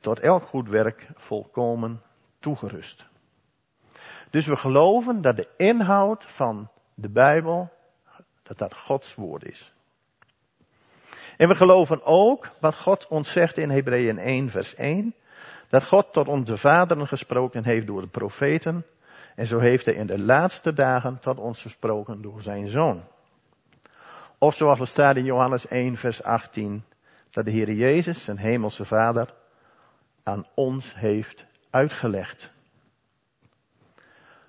tot 0.00 0.20
elk 0.20 0.42
goed 0.42 0.68
werk 0.68 1.06
volkomen 1.14 2.02
toegerust. 2.38 3.06
Dus 4.30 4.46
we 4.46 4.56
geloven 4.56 5.20
dat 5.20 5.36
de 5.36 5.48
inhoud 5.56 6.24
van 6.24 6.68
de 6.94 7.08
Bijbel, 7.08 7.70
dat 8.42 8.58
dat 8.58 8.74
Gods 8.74 9.14
woord 9.14 9.44
is. 9.44 9.72
En 11.36 11.48
we 11.48 11.54
geloven 11.54 12.04
ook 12.04 12.50
wat 12.58 12.76
God 12.76 13.06
ons 13.08 13.32
zegt 13.32 13.58
in 13.58 13.70
Hebreeën 13.70 14.18
1 14.18 14.50
vers 14.50 14.74
1, 14.74 15.14
dat 15.68 15.84
God 15.84 16.12
tot 16.12 16.28
onze 16.28 16.56
vaderen 16.56 17.06
gesproken 17.06 17.64
heeft 17.64 17.86
door 17.86 18.00
de 18.00 18.06
profeten, 18.06 18.84
en 19.34 19.46
zo 19.46 19.58
heeft 19.58 19.86
hij 19.86 19.94
in 19.94 20.06
de 20.06 20.18
laatste 20.18 20.72
dagen 20.72 21.18
tot 21.18 21.38
ons 21.38 21.62
gesproken 21.62 22.22
door 22.22 22.42
zijn 22.42 22.68
zoon. 22.68 23.04
Of 24.38 24.54
zoals 24.54 24.80
er 24.80 24.86
staat 24.86 25.16
in 25.16 25.24
Johannes 25.24 25.68
1 25.68 25.96
vers 25.96 26.22
18, 26.22 26.84
dat 27.30 27.44
de 27.44 27.50
Heer 27.50 27.72
Jezus, 27.72 28.24
zijn 28.24 28.38
hemelse 28.38 28.84
vader, 28.84 29.34
aan 30.22 30.46
ons 30.54 30.94
heeft 30.94 31.46
uitgelegd. 31.70 32.52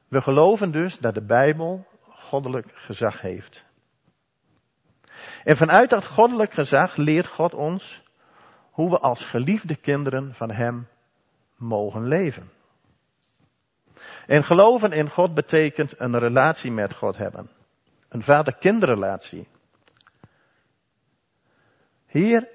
We 0.08 0.22
geloven 0.22 0.72
dus 0.72 0.98
dat 0.98 1.14
de 1.14 1.22
Bijbel 1.22 1.88
goddelijk 2.10 2.72
gezag 2.74 3.22
heeft. 3.22 3.66
En 5.44 5.58
vanuit 5.58 5.90
dat 5.90 6.06
goddelijk 6.06 6.54
gezag 6.54 6.96
leert 6.96 7.28
God 7.28 7.54
ons 7.54 8.04
hoe 8.72 8.90
we 8.90 9.00
als 9.00 9.26
geliefde 9.26 9.76
kinderen 9.76 10.34
van 10.34 10.52
Hem 10.52 10.88
mogen 11.56 12.08
leven. 12.08 12.52
En 14.28 14.44
geloven 14.44 14.92
in 14.92 15.10
God 15.10 15.34
betekent 15.34 16.00
een 16.00 16.20
relatie 16.20 16.72
met 16.72 16.94
God 16.94 17.18
hebben. 17.18 17.50
Een 18.10 18.24
vader-kindrelatie. 18.24 19.48
Heer, 22.06 22.48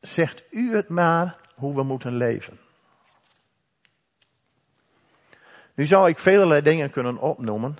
zegt 0.00 0.42
u 0.50 0.74
het 0.76 0.88
maar 0.88 1.36
hoe 1.58 1.74
we 1.74 1.82
moeten 1.82 2.16
leven. 2.16 2.58
Nu 5.74 5.86
zou 5.86 6.08
ik 6.08 6.18
vele 6.18 6.62
dingen 6.62 6.90
kunnen 6.90 7.18
opnoemen 7.18 7.76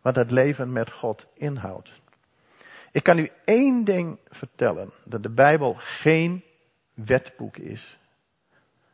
wat 0.00 0.16
het 0.16 0.30
leven 0.30 0.72
met 0.72 0.90
God 0.90 1.26
inhoudt. 1.34 2.00
Ik 2.92 3.02
kan 3.02 3.18
u 3.18 3.30
één 3.44 3.84
ding 3.84 4.18
vertellen, 4.28 4.92
dat 5.04 5.22
de 5.22 5.30
Bijbel 5.30 5.74
geen 5.78 6.44
wetboek 6.94 7.56
is. 7.56 7.98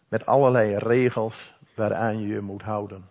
Met 0.08 0.26
allerlei 0.26 0.76
regels 0.76 1.54
waaraan 1.74 2.20
je 2.20 2.26
je 2.26 2.40
moet 2.40 2.62
houden. 2.62 3.08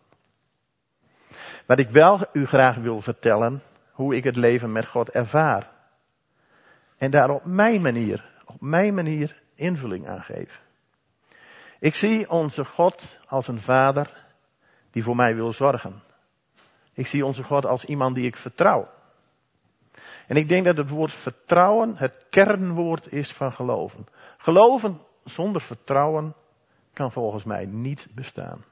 Wat 1.66 1.80
ik 1.80 1.90
wel 1.90 2.20
u 2.34 2.46
graag 2.46 2.76
wil 2.76 3.02
vertellen, 3.02 3.62
hoe 3.92 4.16
ik 4.16 4.24
het 4.24 4.36
leven 4.36 4.72
met 4.72 4.86
God 4.86 5.10
ervaar. 5.10 5.70
En 6.98 7.12
daar 7.12 7.30
op 7.30 7.46
mijn 7.46 7.82
manier, 7.82 8.30
op 8.46 8.62
mijn 8.62 8.94
manier 8.94 9.42
invulling 9.56 10.08
aan 10.08 10.24
geef. 10.24 10.62
Ik 11.80 11.96
zie 11.96 12.30
onze 12.30 12.66
God 12.66 13.18
als 13.28 13.48
een 13.48 13.62
vader 13.62 14.26
die 14.92 15.04
voor 15.04 15.16
mij 15.16 15.36
wil 15.36 15.52
zorgen. 15.52 16.02
Ik 16.94 17.08
zie 17.08 17.26
onze 17.26 17.44
God 17.44 17.66
als 17.66 17.86
iemand 17.86 18.16
die 18.16 18.26
ik 18.26 18.36
vertrouw. 18.36 18.90
En 20.28 20.36
ik 20.36 20.50
denk 20.50 20.66
dat 20.66 20.78
het 20.78 20.90
woord 20.90 21.12
vertrouwen 21.12 21.98
het 21.98 22.26
kernwoord 22.30 23.12
is 23.12 23.34
van 23.34 23.54
geloven. 23.54 24.08
Geloven 24.38 25.02
zonder 25.24 25.62
vertrouwen 25.62 26.36
kan 26.94 27.12
volgens 27.12 27.44
mij 27.44 27.66
niet 27.66 28.08
bestaan. 28.12 28.64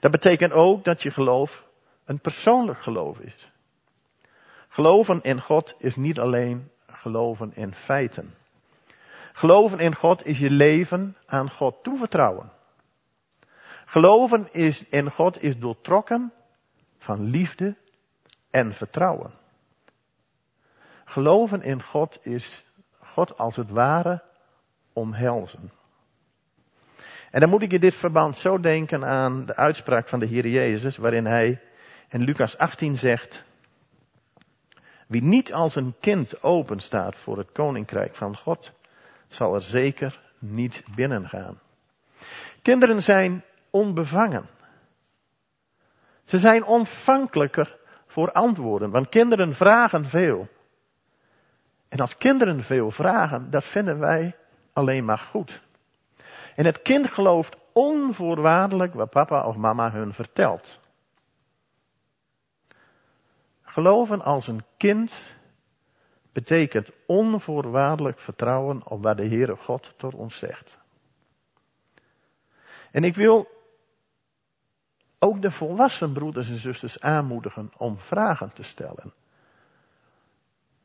Dat 0.00 0.10
betekent 0.10 0.52
ook 0.52 0.84
dat 0.84 1.02
je 1.02 1.10
geloof 1.10 1.66
een 2.04 2.18
persoonlijk 2.18 2.82
geloof 2.82 3.18
is. 3.18 3.52
Geloven 4.68 5.22
in 5.22 5.40
God 5.40 5.74
is 5.78 5.96
niet 5.96 6.18
alleen 6.18 6.70
geloven 6.86 7.52
in 7.54 7.74
feiten. 7.74 8.34
Geloven 9.38 9.78
in 9.78 9.94
God 9.94 10.26
is 10.26 10.38
je 10.38 10.50
leven 10.50 11.16
aan 11.26 11.50
God 11.50 11.82
toevertrouwen. 11.82 12.50
Geloven 13.84 14.52
is, 14.52 14.88
in 14.88 15.10
God 15.10 15.42
is 15.42 15.58
doortrokken 15.58 16.32
van 16.98 17.22
liefde 17.22 17.76
en 18.50 18.74
vertrouwen. 18.74 19.30
Geloven 21.04 21.62
in 21.62 21.82
God 21.82 22.18
is 22.22 22.64
God 23.00 23.38
als 23.38 23.56
het 23.56 23.70
ware 23.70 24.22
omhelzen. 24.92 25.70
En 27.30 27.40
dan 27.40 27.48
moet 27.48 27.62
ik 27.62 27.72
in 27.72 27.80
dit 27.80 27.94
verband 27.94 28.36
zo 28.36 28.60
denken 28.60 29.04
aan 29.04 29.44
de 29.46 29.56
uitspraak 29.56 30.08
van 30.08 30.18
de 30.18 30.26
Heer 30.26 30.46
Jezus, 30.48 30.96
waarin 30.96 31.26
hij 31.26 31.60
in 32.08 32.20
Lucas 32.20 32.58
18 32.58 32.96
zegt, 32.96 33.44
wie 35.06 35.22
niet 35.22 35.52
als 35.52 35.74
een 35.74 35.94
kind 36.00 36.42
open 36.42 36.80
staat 36.80 37.16
voor 37.16 37.38
het 37.38 37.52
koninkrijk 37.52 38.14
van 38.14 38.36
God, 38.36 38.76
zal 39.28 39.54
er 39.54 39.62
zeker 39.62 40.20
niet 40.38 40.84
binnengaan. 40.94 41.60
Kinderen 42.62 43.02
zijn 43.02 43.44
onbevangen. 43.70 44.46
Ze 46.24 46.38
zijn 46.38 46.64
ontvankelijker 46.64 47.76
voor 48.06 48.32
antwoorden, 48.32 48.90
want 48.90 49.08
kinderen 49.08 49.54
vragen 49.54 50.06
veel. 50.06 50.48
En 51.88 51.98
als 51.98 52.16
kinderen 52.16 52.62
veel 52.62 52.90
vragen, 52.90 53.50
dat 53.50 53.64
vinden 53.64 53.98
wij 53.98 54.36
alleen 54.72 55.04
maar 55.04 55.18
goed. 55.18 55.62
En 56.54 56.64
het 56.64 56.82
kind 56.82 57.10
gelooft 57.10 57.56
onvoorwaardelijk 57.72 58.94
wat 58.94 59.10
papa 59.10 59.46
of 59.46 59.56
mama 59.56 59.90
hun 59.90 60.14
vertelt. 60.14 60.78
Geloven 63.62 64.22
als 64.22 64.46
een 64.46 64.64
kind 64.76 65.36
betekent 66.38 66.90
onvoorwaardelijk 67.06 68.18
vertrouwen 68.18 68.86
op 68.86 69.02
wat 69.02 69.16
de 69.16 69.26
Heere 69.26 69.56
God 69.56 69.94
tot 69.96 70.14
ons 70.14 70.38
zegt. 70.38 70.78
En 72.90 73.04
ik 73.04 73.14
wil 73.14 73.48
ook 75.18 75.42
de 75.42 75.50
volwassen 75.50 76.12
broeders 76.12 76.48
en 76.48 76.58
zusters 76.58 77.00
aanmoedigen 77.00 77.72
om 77.76 77.98
vragen 77.98 78.52
te 78.52 78.62
stellen. 78.62 79.12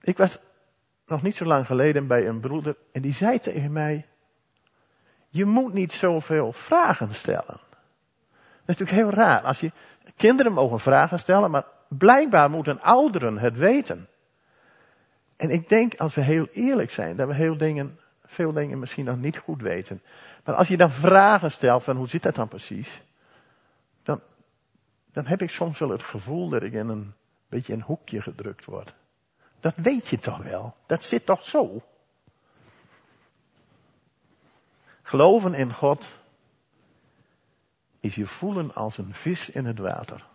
Ik 0.01 0.17
was 0.17 0.37
nog 1.05 1.21
niet 1.21 1.35
zo 1.35 1.45
lang 1.45 1.65
geleden 1.65 2.07
bij 2.07 2.27
een 2.27 2.39
broeder 2.39 2.75
en 2.91 3.01
die 3.01 3.13
zei 3.13 3.39
tegen 3.39 3.71
mij, 3.71 4.07
je 5.29 5.45
moet 5.45 5.73
niet 5.73 5.91
zoveel 5.91 6.51
vragen 6.51 7.13
stellen. 7.13 7.59
Dat 8.65 8.75
is 8.75 8.77
natuurlijk 8.77 8.97
heel 8.97 9.23
raar. 9.23 9.41
Als 9.41 9.59
je, 9.59 9.71
kinderen 10.15 10.53
mogen 10.53 10.79
vragen 10.79 11.19
stellen, 11.19 11.51
maar 11.51 11.65
blijkbaar 11.87 12.49
moeten 12.49 12.81
ouderen 12.81 13.37
het 13.37 13.57
weten. 13.57 14.07
En 15.35 15.49
ik 15.49 15.69
denk, 15.69 15.95
als 15.95 16.13
we 16.13 16.21
heel 16.21 16.47
eerlijk 16.51 16.89
zijn, 16.89 17.15
dat 17.15 17.27
we 17.27 17.33
heel 17.33 17.57
dingen, 17.57 17.99
veel 18.25 18.51
dingen 18.51 18.79
misschien 18.79 19.05
nog 19.05 19.17
niet 19.17 19.37
goed 19.37 19.61
weten. 19.61 20.01
Maar 20.43 20.55
als 20.55 20.67
je 20.67 20.77
dan 20.77 20.91
vragen 20.91 21.51
stelt 21.51 21.83
van 21.83 21.95
hoe 21.95 22.07
zit 22.07 22.23
dat 22.23 22.35
dan 22.35 22.47
precies, 22.47 23.01
dan, 24.03 24.21
dan 25.11 25.25
heb 25.25 25.41
ik 25.41 25.49
soms 25.49 25.79
wel 25.79 25.89
het 25.89 26.03
gevoel 26.03 26.49
dat 26.49 26.63
ik 26.63 26.73
in 26.73 26.89
een 26.89 27.13
beetje 27.49 27.73
een 27.73 27.81
hoekje 27.81 28.21
gedrukt 28.21 28.65
word. 28.65 28.93
Dat 29.59 29.75
weet 29.75 30.07
je 30.07 30.19
toch 30.19 30.43
wel? 30.43 30.75
Dat 30.85 31.03
zit 31.03 31.25
toch 31.25 31.43
zo? 31.43 31.81
Geloven 35.01 35.53
in 35.53 35.73
God 35.73 36.05
is 37.99 38.15
je 38.15 38.27
voelen 38.27 38.73
als 38.73 38.97
een 38.97 39.13
vis 39.13 39.49
in 39.49 39.65
het 39.65 39.79
water. 39.79 40.25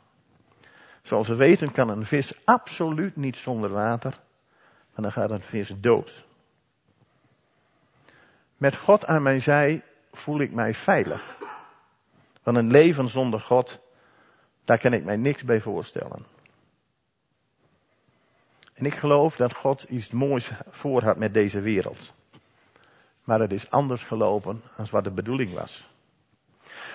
Zoals 1.02 1.28
we 1.28 1.34
weten 1.34 1.72
kan 1.72 1.88
een 1.88 2.06
vis 2.06 2.44
absoluut 2.44 3.16
niet 3.16 3.36
zonder 3.36 3.70
water. 3.70 4.20
En 4.98 5.04
dan 5.04 5.12
gaat 5.12 5.30
het 5.30 5.44
vis 5.44 5.72
dood. 5.76 6.24
Met 8.56 8.76
God 8.76 9.06
aan 9.06 9.22
mijn 9.22 9.40
zij 9.40 9.82
voel 10.12 10.40
ik 10.40 10.52
mij 10.52 10.74
veilig. 10.74 11.36
Van 12.42 12.54
een 12.54 12.70
leven 12.70 13.08
zonder 13.08 13.40
God, 13.40 13.78
daar 14.64 14.78
kan 14.78 14.92
ik 14.92 15.04
mij 15.04 15.16
niks 15.16 15.44
bij 15.44 15.60
voorstellen. 15.60 16.26
En 18.74 18.84
ik 18.86 18.94
geloof 18.94 19.36
dat 19.36 19.54
God 19.54 19.82
iets 19.82 20.10
moois 20.10 20.50
voor 20.70 21.02
had 21.02 21.16
met 21.16 21.34
deze 21.34 21.60
wereld. 21.60 22.12
Maar 23.24 23.40
het 23.40 23.52
is 23.52 23.70
anders 23.70 24.02
gelopen 24.02 24.62
dan 24.76 24.86
wat 24.90 25.04
de 25.04 25.10
bedoeling 25.10 25.54
was. 25.54 25.88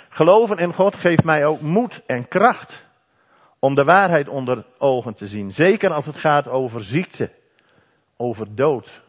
Geloven 0.09 0.57
in 0.57 0.73
God 0.73 0.95
geeft 0.95 1.23
mij 1.23 1.45
ook 1.45 1.61
moed 1.61 2.05
en 2.05 2.27
kracht 2.27 2.85
om 3.59 3.75
de 3.75 3.83
waarheid 3.83 4.27
onder 4.27 4.65
ogen 4.77 5.13
te 5.13 5.27
zien. 5.27 5.51
Zeker 5.51 5.93
als 5.93 6.05
het 6.05 6.17
gaat 6.17 6.47
over 6.47 6.83
ziekte, 6.83 7.41
over 8.17 8.55
dood. 8.55 9.01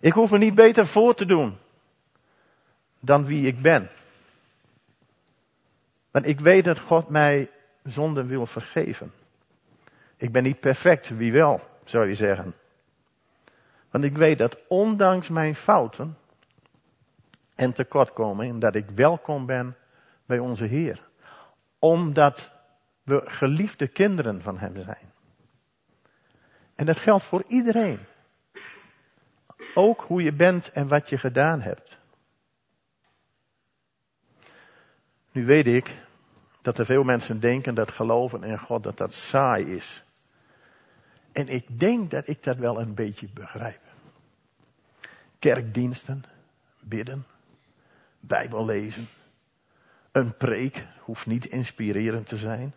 Ik 0.00 0.12
hoef 0.12 0.30
me 0.30 0.38
niet 0.38 0.54
beter 0.54 0.86
voor 0.86 1.14
te 1.14 1.24
doen 1.24 1.58
dan 3.00 3.24
wie 3.24 3.46
ik 3.46 3.62
ben. 3.62 3.90
Want 6.10 6.26
ik 6.26 6.40
weet 6.40 6.64
dat 6.64 6.78
God 6.78 7.08
mij 7.08 7.50
zonde 7.82 8.24
wil 8.24 8.46
vergeven. 8.46 9.12
Ik 10.16 10.32
ben 10.32 10.42
niet 10.42 10.60
perfect, 10.60 11.08
wie 11.08 11.32
wel, 11.32 11.60
zou 11.84 12.06
je 12.06 12.14
zeggen. 12.14 12.54
Want 13.90 14.04
ik 14.04 14.16
weet 14.16 14.38
dat 14.38 14.58
ondanks 14.68 15.28
mijn 15.28 15.54
fouten 15.54 16.16
en 17.54 17.72
tekortkomingen, 17.72 18.58
dat 18.58 18.74
ik 18.74 18.90
welkom 18.90 19.46
ben 19.46 19.76
bij 20.26 20.38
onze 20.38 20.64
Heer. 20.64 21.08
Omdat 21.78 22.52
we 23.02 23.22
geliefde 23.24 23.88
kinderen 23.88 24.42
van 24.42 24.58
Hem 24.58 24.82
zijn. 24.82 25.12
En 26.74 26.86
dat 26.86 26.98
geldt 26.98 27.24
voor 27.24 27.44
iedereen. 27.48 27.98
Ook 29.74 30.00
hoe 30.00 30.22
je 30.22 30.32
bent 30.32 30.70
en 30.70 30.88
wat 30.88 31.08
je 31.08 31.18
gedaan 31.18 31.60
hebt. 31.60 31.98
Nu 35.32 35.44
weet 35.44 35.66
ik 35.66 35.96
dat 36.62 36.78
er 36.78 36.86
veel 36.86 37.02
mensen 37.02 37.40
denken 37.40 37.74
dat 37.74 37.90
geloven 37.90 38.42
in 38.42 38.58
God 38.58 38.82
dat 38.82 38.96
dat 38.96 39.14
saai 39.14 39.64
is. 39.64 40.04
En 41.32 41.48
ik 41.48 41.78
denk 41.78 42.10
dat 42.10 42.28
ik 42.28 42.42
dat 42.42 42.56
wel 42.56 42.80
een 42.80 42.94
beetje 42.94 43.28
begrijp. 43.34 43.80
Kerkdiensten, 45.38 46.24
bidden, 46.80 47.26
Bijbel 48.20 48.64
lezen, 48.64 49.08
een 50.12 50.36
preek 50.36 50.86
hoeft 51.00 51.26
niet 51.26 51.46
inspirerend 51.46 52.26
te 52.26 52.36
zijn. 52.36 52.74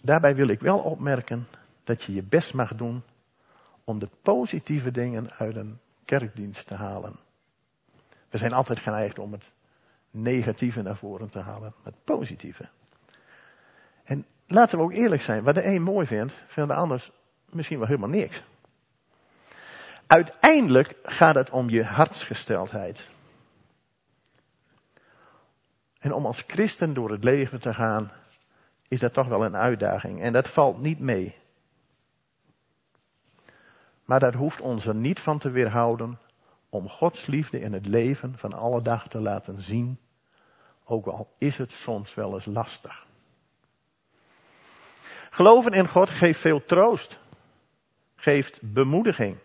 Daarbij 0.00 0.34
wil 0.34 0.48
ik 0.48 0.60
wel 0.60 0.78
opmerken 0.78 1.48
dat 1.84 2.02
je 2.02 2.14
je 2.14 2.22
best 2.22 2.54
mag 2.54 2.74
doen 2.74 3.02
om 3.84 3.98
de 3.98 4.08
positieve 4.22 4.90
dingen 4.90 5.30
uit 5.30 5.56
een 5.56 5.78
kerkdienst 6.04 6.66
te 6.66 6.74
halen. 6.74 7.16
We 8.28 8.38
zijn 8.38 8.52
altijd 8.52 8.78
geneigd 8.78 9.18
om 9.18 9.32
het 9.32 9.52
negatieve 10.10 10.82
naar 10.82 10.96
voren 10.96 11.28
te 11.28 11.38
halen, 11.38 11.74
het 11.82 11.94
positieve. 12.04 12.68
En 14.04 14.26
laten 14.46 14.78
we 14.78 14.84
ook 14.84 14.92
eerlijk 14.92 15.22
zijn, 15.22 15.42
wat 15.42 15.54
de 15.54 15.64
een 15.64 15.82
mooi 15.82 16.06
vindt, 16.06 16.32
vindt 16.46 16.70
de 16.70 16.76
ander 16.76 17.10
misschien 17.44 17.78
wel 17.78 17.86
helemaal 17.86 18.08
niks. 18.08 18.42
Uiteindelijk 20.06 20.94
gaat 21.02 21.34
het 21.34 21.50
om 21.50 21.70
je 21.70 21.84
hartsgesteldheid. 21.84 23.08
En 25.98 26.12
om 26.12 26.26
als 26.26 26.44
christen 26.46 26.94
door 26.94 27.10
het 27.10 27.24
leven 27.24 27.60
te 27.60 27.74
gaan, 27.74 28.12
is 28.88 29.00
dat 29.00 29.12
toch 29.12 29.26
wel 29.26 29.44
een 29.44 29.56
uitdaging. 29.56 30.20
En 30.20 30.32
dat 30.32 30.48
valt 30.48 30.80
niet 30.80 30.98
mee. 30.98 31.36
Maar 34.04 34.20
dat 34.20 34.34
hoeft 34.34 34.60
ons 34.60 34.86
er 34.86 34.94
niet 34.94 35.20
van 35.20 35.38
te 35.38 35.50
weerhouden 35.50 36.18
om 36.68 36.88
Gods 36.88 37.26
liefde 37.26 37.60
in 37.60 37.72
het 37.72 37.86
leven 37.86 38.38
van 38.38 38.52
alle 38.52 38.82
dag 38.82 39.08
te 39.08 39.20
laten 39.20 39.62
zien, 39.62 39.98
ook 40.84 41.06
al 41.06 41.34
is 41.38 41.58
het 41.58 41.72
soms 41.72 42.14
wel 42.14 42.34
eens 42.34 42.44
lastig. 42.44 43.06
Geloven 45.30 45.72
in 45.72 45.88
God 45.88 46.10
geeft 46.10 46.40
veel 46.40 46.64
troost, 46.64 47.18
geeft 48.16 48.58
bemoediging. 48.62 49.36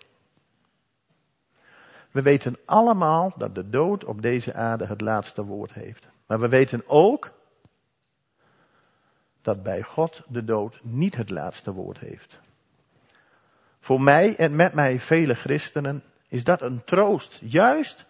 We 2.12 2.22
weten 2.22 2.58
allemaal 2.66 3.34
dat 3.38 3.56
de 3.56 3.70
dood 3.70 4.04
op 4.04 4.22
deze 4.22 4.54
aarde 4.54 4.86
het 4.86 5.02
laatste 5.02 5.44
woord 5.44 5.74
heeft. 5.74 6.08
Maar 6.26 6.40
we 6.40 6.48
weten 6.48 6.84
ook 6.88 7.32
dat 9.44 9.64
bij 9.64 9.82
God 9.82 10.22
de 10.28 10.44
dood 10.44 10.80
niet 10.84 11.16
het 11.16 11.30
laatste 11.30 11.72
woord 11.72 12.00
heeft. 12.00 12.40
Voor 13.80 14.02
mij 14.02 14.36
en 14.36 14.56
met 14.56 14.74
mij 14.74 15.00
vele 15.00 15.34
christenen 15.34 16.04
is 16.28 16.44
dat 16.44 16.62
een 16.62 16.84
troost, 16.84 17.42
juist 17.46 18.06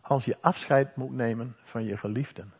als 0.00 0.24
je 0.24 0.36
afscheid 0.40 0.96
moet 0.96 1.12
nemen 1.12 1.56
van 1.62 1.84
je 1.84 1.96
geliefden. 1.96 2.52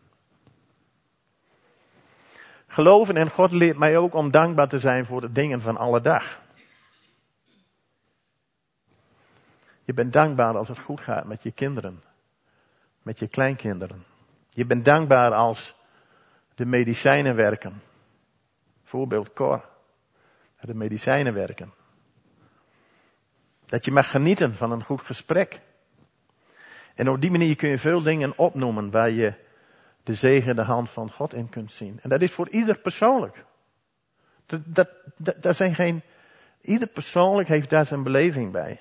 Geloven 2.67 3.17
in 3.17 3.31
God 3.31 3.53
leert 3.53 3.79
mij 3.79 3.97
ook 3.97 4.15
om 4.15 4.31
dankbaar 4.31 4.69
te 4.69 4.79
zijn 4.79 5.07
voor 5.07 5.21
de 5.21 5.33
dingen 5.33 5.61
van 5.61 5.77
alle 5.77 6.01
dag. 6.01 6.41
Je 9.85 9.93
bent 9.93 10.13
dankbaar 10.13 10.57
als 10.57 10.69
het 10.69 10.79
goed 10.79 11.01
gaat 11.01 11.25
met 11.25 11.43
je 11.43 11.51
kinderen, 11.51 12.03
met 13.03 13.19
je 13.19 13.29
kleinkinderen. 13.29 14.05
Je 14.51 14.67
bent 14.67 14.85
dankbaar 14.85 15.35
als 15.35 15.75
de 16.55 16.65
medicijnen 16.65 17.37
werken. 17.37 17.83
Voorbeeld 18.87 19.33
Cor. 19.33 19.65
De 20.61 20.75
medicijnen 20.75 21.35
werken. 21.35 21.73
Dat 23.67 23.85
je 23.85 23.93
mag 23.93 24.11
genieten 24.11 24.55
van 24.55 24.71
een 24.71 24.85
goed 24.85 25.01
gesprek. 25.01 25.61
En 26.95 27.09
op 27.09 27.21
die 27.21 27.31
manier 27.31 27.57
kun 27.57 27.69
je 27.69 27.79
veel 27.79 28.03
dingen 28.03 28.39
opnoemen 28.39 28.91
waar 28.91 29.11
je 29.11 29.35
de 30.03 30.15
zegen 30.15 30.57
de 30.57 30.63
hand 30.63 30.91
van 30.91 31.11
God 31.11 31.35
in 31.35 31.49
kunt 31.49 31.73
zien. 31.73 31.99
En 32.03 32.09
dat 32.09 32.23
is 32.23 32.33
voor 32.33 32.49
ieder 32.49 32.79
persoonlijk. 32.79 33.45
Dat, 34.47 34.61
dat, 34.65 34.89
dat, 35.41 35.57
zijn 35.57 35.75
geen, 35.75 36.03
ieder 36.61 36.89
persoonlijk 36.89 37.49
heeft 37.49 37.71
daar 37.71 37.87
zijn 37.87 38.03
beleving 38.03 38.53
bij. 38.53 38.81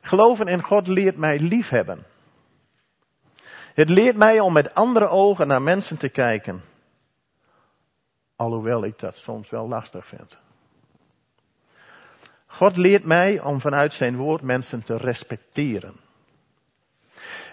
Geloven 0.00 0.46
in 0.46 0.62
God 0.62 0.86
leert 0.86 1.16
mij 1.16 1.38
liefhebben. 1.38 2.06
Het 3.74 3.88
leert 3.88 4.16
mij 4.16 4.40
om 4.40 4.52
met 4.52 4.74
andere 4.74 5.08
ogen 5.08 5.46
naar 5.46 5.62
mensen 5.62 5.98
te 5.98 6.08
kijken. 6.08 6.70
Alhoewel 8.42 8.84
ik 8.84 8.98
dat 8.98 9.16
soms 9.16 9.50
wel 9.50 9.68
lastig 9.68 10.06
vind. 10.06 10.38
God 12.46 12.76
leert 12.76 13.04
mij 13.04 13.40
om 13.40 13.60
vanuit 13.60 13.94
zijn 13.94 14.16
woord 14.16 14.42
mensen 14.42 14.82
te 14.82 14.96
respecteren. 14.96 15.96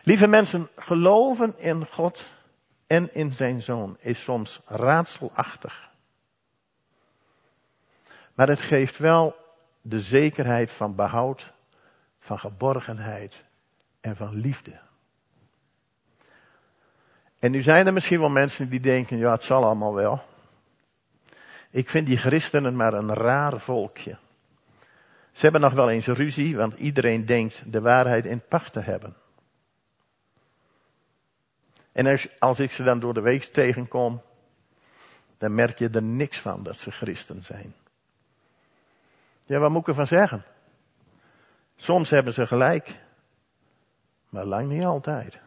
Lieve 0.04 0.28
mensen, 0.28 0.70
geloven 0.76 1.54
in 1.58 1.86
God 1.86 2.26
en 2.88 3.14
in 3.14 3.34
zijn 3.34 3.62
zoon 3.62 3.98
is 4.00 4.24
soms 4.24 4.62
raadselachtig. 4.66 5.90
Maar 8.34 8.48
het 8.48 8.62
geeft 8.62 8.98
wel 8.98 9.36
de 9.82 10.00
zekerheid 10.00 10.72
van 10.72 10.96
behoud, 10.96 11.52
van 12.20 12.40
geborgenheid 12.40 13.46
en 14.02 14.16
van 14.16 14.36
liefde. 14.36 14.80
En 17.40 17.52
nu 17.52 17.62
zijn 17.62 17.88
er 17.88 17.94
misschien 17.94 18.20
wel 18.20 18.30
mensen 18.30 18.70
die 18.70 18.80
denken, 18.80 19.18
ja 19.18 19.32
het 19.32 19.44
zal 19.44 19.64
allemaal 19.64 19.94
wel. 19.94 20.38
Ik 21.70 21.90
vind 21.90 22.08
die 22.08 22.18
christenen 22.18 22.76
maar 22.76 22.94
een 22.94 23.14
raar 23.14 23.60
volkje. 23.60 24.18
Ze 25.32 25.42
hebben 25.42 25.62
nog 25.62 25.74
wel 25.74 25.90
eens 25.90 26.08
ruzie, 26.08 26.56
want 26.56 26.74
iedereen 26.74 27.26
denkt 27.26 27.72
de 27.72 27.82
waarheid 27.82 28.26
in 28.26 28.42
pacht 28.48 28.74
te 28.74 28.80
hebben. 28.80 29.16
En 31.92 32.08
als, 32.08 32.40
als 32.40 32.60
ik 32.60 32.72
ze 32.72 32.84
dan 32.84 33.00
door 33.00 33.14
de 33.14 33.22
week 33.22 33.44
tegenkom, 33.44 34.22
dan 35.38 35.56
merk 35.56 35.80
je 35.80 35.90
er 35.90 36.04
niks 36.04 36.40
van 36.40 36.64
dat 36.64 36.78
ze 36.78 36.92
christen 36.92 37.44
zijn. 37.44 37.74
Ja, 39.46 39.60
wat 39.60 39.70
moet 39.70 39.82
ik 39.82 39.88
ervan 39.88 40.08
zeggen? 40.08 40.44
Soms 41.76 42.10
hebben 42.10 42.34
ze 42.34 42.48
gelijk, 42.48 43.00
maar 44.30 44.46
lang 44.46 44.68
niet 44.70 44.84
altijd. 44.84 45.40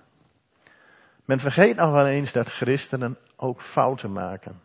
Men 1.24 1.40
vergeet 1.40 1.76
nog 1.76 1.90
wel 1.90 2.06
eens 2.06 2.32
dat 2.32 2.48
christenen 2.48 3.18
ook 3.36 3.60
fouten 3.60 4.12
maken. 4.12 4.60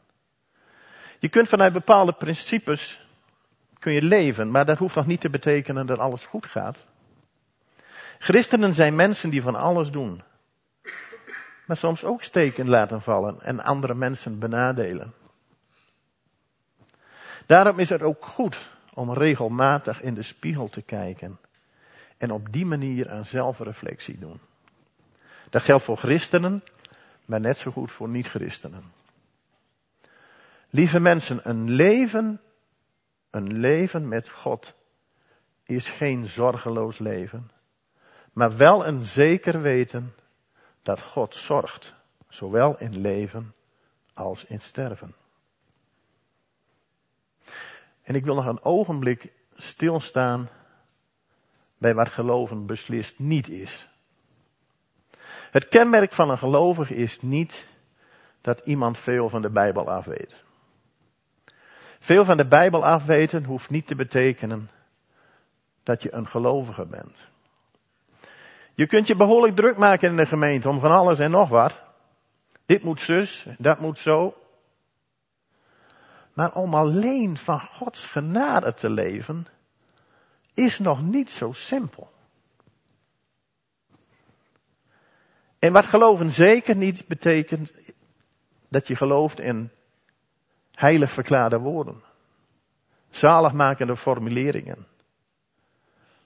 Je 1.20 1.30
kunt 1.30 1.48
vanuit 1.48 1.74
bepaalde 1.74 2.14
principes 2.14 3.06
kun 3.80 3.94
je 3.94 4.02
leven, 4.02 4.52
maar 4.52 4.66
dat 4.66 4.78
hoeft 4.78 4.96
nog 4.96 5.06
niet 5.06 5.22
te 5.22 5.30
betekenen 5.30 5.86
dat 5.86 6.00
alles 6.00 6.26
goed 6.26 6.46
gaat. 6.46 6.86
Christenen 8.20 8.74
zijn 8.74 8.96
mensen 8.96 9.30
die 9.30 9.42
van 9.42 9.56
alles 9.56 9.92
doen, 9.92 10.22
maar 11.66 11.78
soms 11.78 12.04
ook 12.04 12.24
steken 12.24 12.70
laten 12.70 13.02
vallen 13.02 13.42
en 13.42 13.64
andere 13.64 13.94
mensen 13.94 14.40
benadelen. 14.40 15.14
Daarom 17.46 17.80
is 17.80 17.90
het 17.90 18.02
ook 18.02 18.26
goed 18.26 18.70
om 18.94 19.14
regelmatig 19.14 20.02
in 20.02 20.14
de 20.14 20.22
spiegel 20.22 20.70
te 20.70 20.82
kijken 20.82 21.40
en 22.18 22.32
op 22.32 22.52
die 22.52 22.66
manier 22.66 23.10
aan 23.10 23.26
zelfreflectie 23.26 24.20
doen. 24.20 24.40
Dat 25.50 25.62
geldt 25.62 25.84
voor 25.84 25.98
christenen, 25.98 26.64
maar 27.26 27.40
net 27.40 27.58
zo 27.58 27.72
goed 27.72 27.92
voor 27.92 28.10
niet-christenen. 28.10 28.84
Lieve 30.70 31.00
mensen, 31.00 31.50
een 31.50 31.70
leven, 31.70 32.42
een 33.30 33.60
leven 33.60 34.08
met 34.08 34.30
God 34.30 34.76
is 35.64 35.90
geen 35.90 36.26
zorgeloos 36.26 37.00
leven, 37.00 37.52
maar 38.34 38.58
wel 38.58 38.88
een 38.88 39.04
zeker 39.04 39.62
weten 39.62 40.14
dat 40.82 41.02
God 41.02 41.36
zorgt, 41.36 41.96
zowel 42.28 42.80
in 42.80 42.98
leven 42.98 43.56
als 44.14 44.46
in 44.46 44.62
sterven. 44.62 45.16
En 48.02 48.16
ik 48.16 48.24
wil 48.24 48.36
nog 48.36 48.46
een 48.46 48.64
ogenblik 48.64 49.32
stilstaan 49.56 50.50
bij 51.78 51.94
wat 51.94 52.10
geloven 52.10 52.66
beslist 52.66 53.20
niet 53.20 53.50
is. 53.50 53.90
Het 55.52 55.68
kenmerk 55.68 56.14
van 56.14 56.30
een 56.30 56.38
gelovige 56.38 56.96
is 56.96 57.22
niet 57.22 57.68
dat 58.42 58.60
iemand 58.60 58.98
veel 58.98 59.30
van 59.30 59.42
de 59.42 59.50
Bijbel 59.50 59.90
afweet. 59.90 60.46
Veel 62.08 62.26
van 62.26 62.38
de 62.38 62.48
Bijbel 62.48 62.86
afweten 62.86 63.44
hoeft 63.44 63.70
niet 63.70 63.88
te 63.88 63.96
betekenen 63.96 64.70
dat 65.84 66.04
je 66.04 66.14
een 66.14 66.28
gelovige 66.28 66.86
bent. 66.86 67.18
Je 68.74 68.88
kunt 68.88 69.08
je 69.08 69.16
behoorlijk 69.16 69.56
druk 69.56 69.78
maken 69.78 70.10
in 70.10 70.18
de 70.18 70.26
gemeente 70.26 70.70
om 70.70 70.80
van 70.80 70.92
alles 70.92 71.20
en 71.20 71.32
nog 71.32 71.50
wat. 71.50 71.84
Dit 72.66 72.84
moet 72.84 73.02
zus, 73.02 73.48
dat 73.58 73.80
moet 73.80 74.00
zo. 74.00 74.36
Maar 76.34 76.54
om 76.56 76.74
alleen 76.74 77.38
van 77.38 77.60
Gods 77.60 78.06
genade 78.06 78.74
te 78.74 78.90
leven, 78.90 79.48
is 80.54 80.80
nog 80.80 81.02
niet 81.02 81.32
zo 81.32 81.52
simpel. 81.52 82.12
En 85.60 85.74
wat 85.74 85.86
geloven 85.86 86.32
zeker 86.32 86.76
niet 86.76 87.08
betekent 87.08 87.74
dat 88.68 88.88
je 88.88 88.96
gelooft 88.96 89.40
in 89.40 89.72
heilig 90.78 91.12
verklaarde 91.12 91.58
woorden. 91.58 92.04
Zaligmakende 93.10 93.96
formuleringen. 93.96 94.88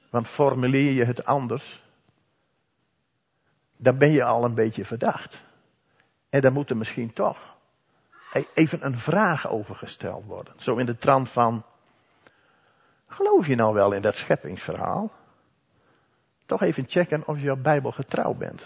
Want 0.10 0.28
formuleer 0.28 0.92
je 0.92 1.06
het 1.06 1.26
anders, 1.26 1.84
dan 3.78 3.98
ben 3.98 4.12
je 4.12 4.24
al 4.24 4.44
een 4.44 4.54
beetje 4.54 4.86
verdacht. 4.86 5.44
En 6.30 6.42
dan 6.42 6.54
moet 6.54 6.70
er 6.70 6.78
misschien 6.78 7.14
toch 7.14 7.56
even 8.54 8.86
een 8.86 8.98
vraag 8.98 9.48
over 9.48 9.76
gesteld 9.76 10.26
worden. 10.26 10.54
Zo 10.58 10.76
in 10.76 10.86
de 10.86 10.98
trant 10.98 11.30
van, 11.30 11.64
geloof 13.08 13.48
je 13.48 13.56
nou 13.56 13.74
wel 13.74 13.92
in 13.92 14.02
dat 14.02 14.16
scheppingsverhaal? 14.16 15.12
Toch 16.46 16.62
even 16.62 16.84
checken 16.88 17.28
of 17.28 17.42
je 17.42 17.52
op 17.52 17.64
Bijbel 17.64 17.92
getrouw 17.92 18.34
bent. 18.34 18.64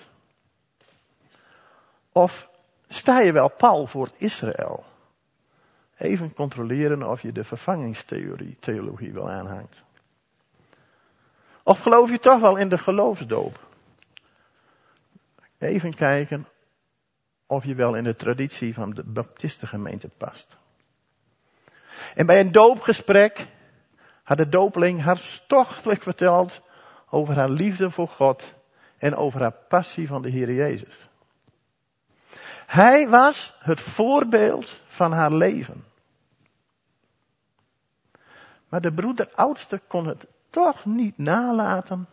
Of 2.12 2.50
sta 2.88 3.20
je 3.20 3.32
wel 3.32 3.50
pal 3.50 3.88
voor 3.88 4.10
Israël? 4.18 4.86
Even 5.98 6.34
controleren 6.34 7.10
of 7.10 7.22
je 7.22 7.32
de 7.32 7.44
vervangingstheorie, 7.44 8.58
theologie 8.60 9.14
wel 9.14 9.30
aanhangt. 9.30 9.84
Of 11.64 11.80
geloof 11.80 12.12
je 12.12 12.20
toch 12.20 12.40
wel 12.40 12.56
in 12.56 12.70
de 12.70 12.78
geloofsdoop? 12.78 13.60
Even 15.58 15.94
kijken 15.94 16.48
of 17.48 17.66
je 17.66 17.76
wel 17.76 17.96
in 17.96 18.04
de 18.04 18.16
traditie 18.16 18.74
van 18.74 18.90
de 18.90 19.04
baptistengemeente 19.04 20.10
past. 20.18 20.58
En 22.16 22.26
bij 22.26 22.40
een 22.40 22.52
doopgesprek 22.52 23.48
had 24.24 24.38
de 24.38 24.50
dopeling 24.50 25.02
hartstochtelijk 25.02 26.04
verteld 26.04 26.62
over 27.10 27.36
haar 27.36 27.50
liefde 27.50 27.92
voor 27.92 28.08
God 28.08 28.56
en 28.98 29.16
over 29.16 29.42
haar 29.42 29.56
passie 29.68 30.08
van 30.08 30.22
de 30.22 30.30
Heer 30.30 30.54
Jezus. 30.54 31.10
Hij 32.76 33.10
was 33.10 33.56
het 33.60 33.82
voorbeeld 33.82 34.82
van 34.88 35.12
haar 35.12 35.32
leven. 35.32 35.86
Maar 38.70 38.82
de 38.82 38.94
broeder 38.94 39.30
oudste 39.36 39.82
kon 39.88 40.08
het 40.08 40.26
toch 40.50 40.86
niet 40.86 41.18
nalaten 41.18 42.08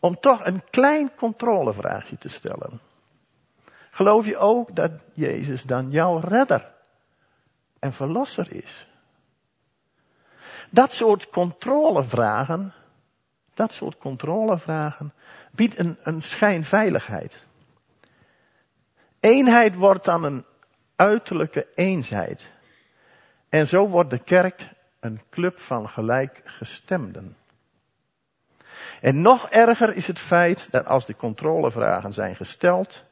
om 0.00 0.20
toch 0.20 0.46
een 0.46 0.62
klein 0.70 1.14
controlevraagje 1.14 2.18
te 2.18 2.28
stellen. 2.28 2.80
Geloof 3.90 4.26
je 4.26 4.36
ook 4.36 4.76
dat 4.76 4.90
Jezus 5.12 5.62
dan 5.62 5.90
jouw 5.90 6.18
redder 6.18 6.72
en 7.78 7.92
verlosser 7.92 8.52
is? 8.52 8.88
Dat 10.70 10.92
soort 10.92 11.30
controlevragen, 11.30 12.72
dat 13.54 13.72
soort 13.72 13.98
controlevragen 13.98 15.12
biedt 15.50 15.78
een, 15.78 15.96
een 16.02 16.22
schijnveiligheid. 16.22 17.46
Eenheid 19.22 19.74
wordt 19.74 20.04
dan 20.04 20.24
een 20.24 20.44
uiterlijke 20.96 21.66
eenheid. 21.74 22.50
En 23.48 23.66
zo 23.68 23.88
wordt 23.88 24.10
de 24.10 24.18
kerk 24.18 24.68
een 25.00 25.20
club 25.30 25.60
van 25.60 25.88
gelijkgestemden. 25.88 27.36
En 29.00 29.20
nog 29.20 29.48
erger 29.48 29.94
is 29.94 30.06
het 30.06 30.18
feit 30.18 30.70
dat 30.70 30.86
als 30.86 31.06
de 31.06 31.16
controlevragen 31.16 32.12
zijn 32.12 32.36
gesteld, 32.36 33.04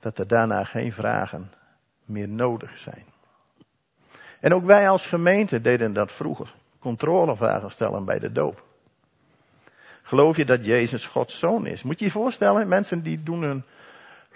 dat 0.00 0.18
er 0.18 0.26
daarna 0.26 0.64
geen 0.64 0.92
vragen 0.92 1.52
meer 2.04 2.28
nodig 2.28 2.78
zijn. 2.78 3.04
En 4.40 4.54
ook 4.54 4.64
wij 4.64 4.88
als 4.88 5.06
gemeente 5.06 5.60
deden 5.60 5.92
dat 5.92 6.12
vroeger. 6.12 6.54
Controlevragen 6.78 7.70
stellen 7.70 8.04
bij 8.04 8.18
de 8.18 8.32
doop. 8.32 8.62
Geloof 10.02 10.36
je 10.36 10.44
dat 10.44 10.64
Jezus 10.64 11.06
Gods 11.06 11.38
zoon 11.38 11.66
is? 11.66 11.82
Moet 11.82 11.98
je 11.98 12.04
je 12.04 12.10
voorstellen, 12.10 12.68
mensen 12.68 13.02
die 13.02 13.22
doen 13.22 13.42
uh, 13.42 13.56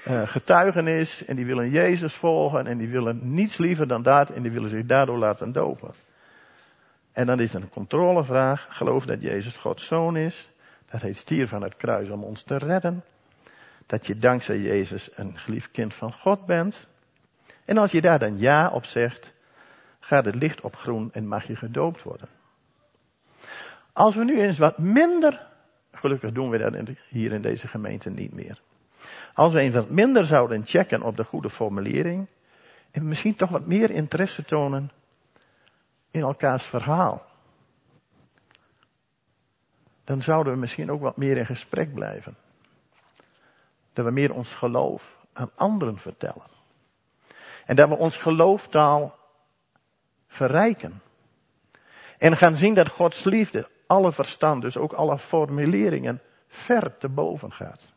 getuigenis 0.04 1.24
en 1.24 1.36
die 1.36 1.46
willen 1.46 1.70
Jezus 1.70 2.14
volgen 2.14 2.66
en 2.66 2.78
die 2.78 2.88
willen 2.88 3.34
niets 3.34 3.58
liever 3.58 3.88
dan 3.88 4.02
dat 4.02 4.30
en 4.30 4.42
die 4.42 4.50
willen 4.50 4.70
zich 4.70 4.86
daardoor 4.86 5.18
laten 5.18 5.52
dopen. 5.52 5.94
En 7.12 7.26
dan 7.26 7.40
is 7.40 7.54
er 7.54 7.62
een 7.62 7.68
controlevraag. 7.68 8.66
Geloof 8.70 9.04
dat 9.04 9.22
Jezus 9.22 9.56
Gods 9.56 9.86
zoon 9.86 10.16
is. 10.16 10.50
Dat 10.90 11.02
hij 11.02 11.12
stier 11.12 11.48
van 11.48 11.62
het 11.62 11.76
kruis 11.76 12.08
om 12.08 12.24
ons 12.24 12.42
te 12.42 12.56
redden. 12.56 13.04
Dat 13.86 14.06
je 14.06 14.18
dankzij 14.18 14.58
Jezus 14.58 15.10
een 15.14 15.38
geliefd 15.38 15.70
kind 15.70 15.94
van 15.94 16.12
God 16.12 16.46
bent. 16.46 16.86
En 17.64 17.78
als 17.78 17.92
je 17.92 18.00
daar 18.00 18.18
dan 18.18 18.38
ja 18.38 18.70
op 18.70 18.84
zegt, 18.84 19.32
gaat 20.00 20.24
het 20.24 20.34
licht 20.34 20.60
op 20.60 20.76
groen 20.76 21.10
en 21.12 21.28
mag 21.28 21.46
je 21.46 21.56
gedoopt 21.56 22.02
worden. 22.02 22.28
Als 23.92 24.14
we 24.14 24.24
nu 24.24 24.40
eens 24.40 24.58
wat 24.58 24.78
minder, 24.78 25.46
gelukkig 25.92 26.32
doen 26.32 26.50
we 26.50 26.58
dat 26.58 26.76
hier 27.08 27.32
in 27.32 27.42
deze 27.42 27.68
gemeente 27.68 28.10
niet 28.10 28.32
meer. 28.32 28.60
Als 29.34 29.52
we 29.52 29.60
eens 29.60 29.74
wat 29.74 29.90
minder 29.90 30.24
zouden 30.24 30.66
checken 30.66 31.02
op 31.02 31.16
de 31.16 31.24
goede 31.24 31.50
formulering. 31.50 32.26
En 32.90 33.08
misschien 33.08 33.36
toch 33.36 33.50
wat 33.50 33.66
meer 33.66 33.90
interesse 33.90 34.44
tonen 34.44 34.90
in 36.10 36.20
elkaars 36.20 36.64
verhaal. 36.64 37.26
Dan 40.04 40.22
zouden 40.22 40.52
we 40.52 40.58
misschien 40.58 40.90
ook 40.90 41.00
wat 41.00 41.16
meer 41.16 41.36
in 41.36 41.46
gesprek 41.46 41.94
blijven. 41.94 42.36
Dat 43.92 44.04
we 44.04 44.10
meer 44.10 44.34
ons 44.34 44.54
geloof 44.54 45.18
aan 45.32 45.50
anderen 45.54 45.98
vertellen. 45.98 46.46
En 47.66 47.76
dat 47.76 47.88
we 47.88 47.96
ons 47.96 48.16
gelooftaal 48.16 49.18
verrijken. 50.26 51.02
En 52.18 52.36
gaan 52.36 52.56
zien 52.56 52.74
dat 52.74 52.88
Gods 52.88 53.24
liefde 53.24 53.68
alle 53.86 54.12
verstand, 54.12 54.62
dus 54.62 54.76
ook 54.76 54.92
alle 54.92 55.18
formuleringen, 55.18 56.20
ver 56.48 56.96
te 56.96 57.08
boven 57.08 57.52
gaat. 57.52 57.91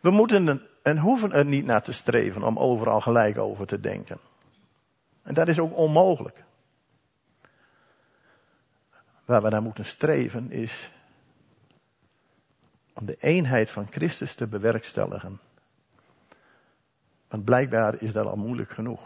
We 0.00 0.10
moeten 0.10 0.68
en 0.82 0.98
hoeven 0.98 1.32
er 1.32 1.44
niet 1.44 1.64
naar 1.64 1.82
te 1.82 1.92
streven 1.92 2.42
om 2.42 2.58
overal 2.58 3.00
gelijk 3.00 3.38
over 3.38 3.66
te 3.66 3.80
denken. 3.80 4.18
En 5.22 5.34
dat 5.34 5.48
is 5.48 5.58
ook 5.58 5.76
onmogelijk. 5.76 6.44
Waar 9.24 9.42
we 9.42 9.48
naar 9.48 9.62
moeten 9.62 9.84
streven 9.84 10.50
is 10.50 10.92
om 12.94 13.06
de 13.06 13.16
eenheid 13.20 13.70
van 13.70 13.86
Christus 13.90 14.34
te 14.34 14.46
bewerkstelligen. 14.46 15.40
Want 17.28 17.44
blijkbaar 17.44 18.02
is 18.02 18.12
dat 18.12 18.26
al 18.26 18.36
moeilijk 18.36 18.70
genoeg. 18.70 19.00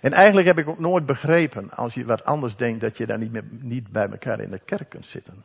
En 0.00 0.12
eigenlijk 0.12 0.46
heb 0.46 0.58
ik 0.58 0.68
ook 0.68 0.78
nooit 0.78 1.06
begrepen, 1.06 1.70
als 1.70 1.94
je 1.94 2.04
wat 2.04 2.24
anders 2.24 2.56
denkt, 2.56 2.80
dat 2.80 2.96
je 2.96 3.06
daar 3.06 3.18
niet, 3.18 3.62
niet 3.62 3.90
bij 3.90 4.08
elkaar 4.10 4.40
in 4.40 4.50
de 4.50 4.58
kerk 4.58 4.88
kunt 4.88 5.06
zitten. 5.06 5.44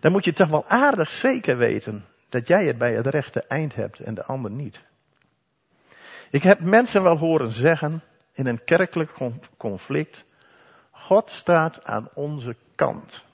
Dan 0.00 0.12
moet 0.12 0.24
je 0.24 0.32
toch 0.32 0.48
wel 0.48 0.66
aardig 0.66 1.10
zeker 1.10 1.56
weten 1.56 2.04
dat 2.34 2.46
jij 2.46 2.66
het 2.66 2.78
bij 2.78 2.94
het 2.94 3.06
rechte 3.06 3.42
eind 3.42 3.74
hebt 3.74 3.98
en 3.98 4.14
de 4.14 4.24
ander 4.24 4.50
niet. 4.50 4.84
Ik 6.30 6.42
heb 6.42 6.60
mensen 6.60 7.02
wel 7.02 7.16
horen 7.16 7.48
zeggen 7.48 8.02
in 8.32 8.46
een 8.46 8.64
kerkelijk 8.64 9.10
conflict, 9.56 10.24
God 10.90 11.30
staat 11.30 11.84
aan 11.84 12.08
onze 12.14 12.56
kant. 12.74 13.24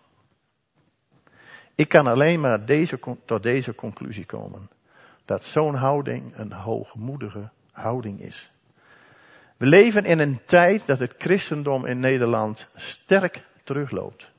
Ik 1.75 1.89
kan 1.89 2.07
alleen 2.07 2.41
maar 2.41 2.65
deze, 2.65 2.99
tot 3.25 3.43
deze 3.43 3.75
conclusie 3.75 4.27
komen. 4.27 4.71
Dat 5.25 5.45
zo'n 5.45 5.75
houding 5.75 6.39
een 6.39 6.53
hoogmoedige 6.53 7.51
houding 7.73 8.21
is. 8.21 8.51
We 9.57 9.67
leven 9.67 10.05
in 10.05 10.19
een 10.19 10.41
tijd 10.45 10.87
dat 10.87 10.99
het 10.99 11.15
christendom 11.19 11.87
in 11.87 11.99
Nederland 11.99 12.69
sterk 12.75 13.43
terugloopt. 13.65 14.31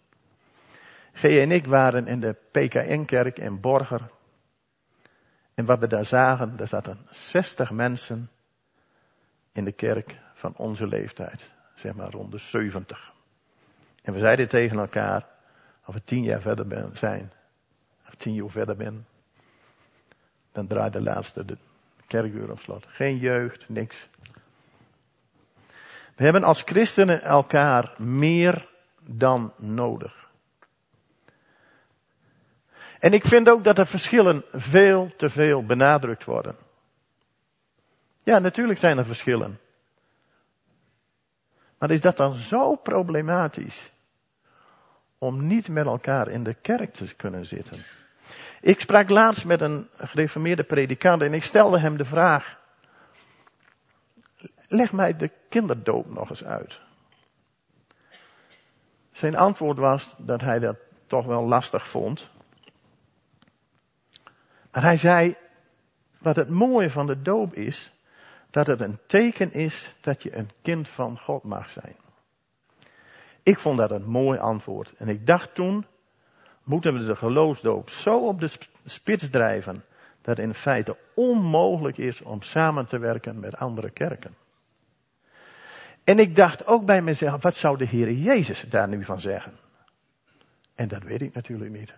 G 1.14 1.24
en 1.24 1.52
ik 1.52 1.66
waren 1.66 2.08
in 2.08 2.20
de 2.20 2.36
PKN-kerk 2.52 3.40
in 3.40 3.60
Borger. 3.60 4.10
En 5.62 5.68
wat 5.68 5.80
we 5.80 5.88
daar 5.88 6.06
zagen, 6.06 6.58
daar 6.58 6.68
zaten 6.68 7.00
60 7.10 7.72
mensen 7.72 8.30
in 9.52 9.66
de 9.66 9.72
kerk 9.72 10.20
van 10.34 10.54
onze 10.56 10.88
leeftijd. 10.88 11.52
Zeg 11.76 11.94
maar 11.94 12.10
rond 12.12 12.32
de 12.32 12.38
70. 12.38 13.14
En 14.02 14.14
we 14.14 14.20
zeiden 14.20 14.48
tegen 14.48 14.80
elkaar, 14.80 15.28
als 15.84 15.96
we 15.96 16.04
tien 16.04 16.24
jaar 16.24 16.42
verder 16.42 16.68
ben, 16.68 16.98
zijn, 16.98 17.32
of 18.08 18.16
tien 18.16 18.34
jaar 18.34 18.50
verder 18.50 18.76
ben, 18.76 19.06
dan 20.52 20.68
draait 20.68 20.94
de 20.94 21.02
laatste 21.02 21.46
de 21.46 21.58
kerkuur 22.08 22.52
op 22.52 22.60
slot. 22.60 22.86
Geen 22.88 23.18
jeugd, 23.18 23.70
niks. 23.70 24.08
We 26.16 26.24
hebben 26.24 26.44
als 26.44 26.62
christenen 26.62 27.22
elkaar 27.22 27.96
meer 27.98 28.68
dan 29.02 29.54
nodig. 29.58 30.31
En 33.02 33.14
ik 33.14 33.26
vind 33.26 33.50
ook 33.50 33.64
dat 33.64 33.76
de 33.76 33.86
verschillen 33.86 34.44
veel 34.54 35.12
te 35.18 35.30
veel 35.30 35.66
benadrukt 35.66 36.26
worden. 36.26 36.56
Ja, 38.24 38.40
natuurlijk 38.40 38.80
zijn 38.80 38.98
er 38.98 39.06
verschillen. 39.06 39.60
Maar 41.78 41.92
is 41.92 42.02
dat 42.02 42.18
dan 42.18 42.34
zo 42.34 42.76
problematisch? 42.76 43.92
Om 45.18 45.48
niet 45.48 45.70
met 45.70 45.86
elkaar 45.86 46.28
in 46.28 46.44
de 46.44 46.54
kerk 46.54 46.94
te 46.94 47.16
kunnen 47.16 47.46
zitten. 47.46 47.78
Ik 48.62 48.80
sprak 48.80 49.10
laatst 49.10 49.46
met 49.46 49.62
een 49.62 49.88
gereformeerde 49.98 50.64
predikant 50.64 51.22
en 51.22 51.34
ik 51.34 51.44
stelde 51.44 51.80
hem 51.80 51.98
de 51.98 52.06
vraag. 52.06 52.60
Leg 54.68 54.92
mij 54.92 55.16
de 55.16 55.32
kinderdoop 55.50 56.10
nog 56.10 56.30
eens 56.30 56.44
uit. 56.44 56.80
Zijn 59.12 59.36
antwoord 59.36 59.78
was 59.78 60.16
dat 60.18 60.42
hij 60.42 60.60
dat 60.60 60.76
toch 61.08 61.26
wel 61.26 61.48
lastig 61.48 61.88
vond. 61.88 62.30
Maar 64.72 64.84
hij 64.84 64.98
zei, 64.98 65.36
wat 66.18 66.36
het 66.36 66.50
mooie 66.50 66.90
van 66.90 67.08
de 67.08 67.22
doop 67.22 67.54
is, 67.54 67.94
dat 68.50 68.68
het 68.68 68.82
een 68.82 69.00
teken 69.06 69.54
is 69.54 69.96
dat 70.02 70.24
je 70.24 70.36
een 70.36 70.50
kind 70.62 70.90
van 70.90 71.20
God 71.20 71.44
mag 71.44 71.70
zijn. 71.70 71.96
Ik 73.44 73.60
vond 73.60 73.78
dat 73.78 73.92
een 73.92 74.06
mooi 74.06 74.40
antwoord. 74.40 74.94
En 74.98 75.10
ik 75.10 75.28
dacht 75.28 75.56
toen, 75.56 75.86
moeten 76.64 76.94
we 76.94 77.06
de 77.06 77.16
geloofsdoop 77.16 77.90
zo 77.90 78.28
op 78.28 78.40
de 78.40 78.50
spits 78.86 79.30
drijven, 79.30 79.84
dat 80.22 80.38
het 80.38 80.46
in 80.46 80.54
feite 80.54 80.98
onmogelijk 81.14 81.98
is 81.98 82.22
om 82.22 82.42
samen 82.42 82.86
te 82.86 82.98
werken 82.98 83.40
met 83.40 83.58
andere 83.58 83.90
kerken. 83.90 84.36
En 86.04 86.20
ik 86.20 86.36
dacht 86.36 86.68
ook 86.68 86.86
bij 86.86 87.02
mezelf, 87.02 87.42
wat 87.42 87.56
zou 87.56 87.78
de 87.78 87.86
Heer 87.86 88.12
Jezus 88.12 88.62
daar 88.70 88.88
nu 88.88 89.06
van 89.06 89.22
zeggen? 89.22 89.54
En 90.76 90.88
dat 90.88 91.04
weet 91.04 91.22
ik 91.22 91.34
natuurlijk 91.34 91.72
niet. 91.72 91.94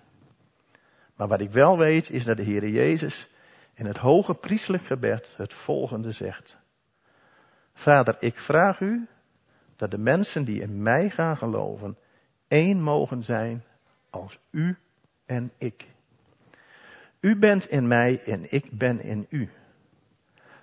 Maar 1.15 1.27
wat 1.27 1.41
ik 1.41 1.51
wel 1.51 1.77
weet 1.77 2.09
is 2.09 2.23
dat 2.23 2.37
de 2.37 2.43
Heer 2.43 2.67
Jezus 2.67 3.29
in 3.73 3.85
het 3.85 3.97
hoge 3.97 4.33
priestelijk 4.33 4.83
gebed 4.83 5.33
het 5.37 5.53
volgende 5.53 6.11
zegt. 6.11 6.57
Vader, 7.73 8.15
ik 8.19 8.39
vraag 8.39 8.79
u 8.79 9.07
dat 9.75 9.91
de 9.91 9.97
mensen 9.97 10.43
die 10.43 10.61
in 10.61 10.81
mij 10.81 11.09
gaan 11.09 11.37
geloven 11.37 11.97
één 12.47 12.81
mogen 12.81 13.23
zijn 13.23 13.63
als 14.09 14.39
u 14.51 14.77
en 15.25 15.51
ik. 15.57 15.87
U 17.19 17.35
bent 17.35 17.69
in 17.69 17.87
mij 17.87 18.23
en 18.23 18.53
ik 18.53 18.71
ben 18.71 19.01
in 19.01 19.25
u. 19.29 19.49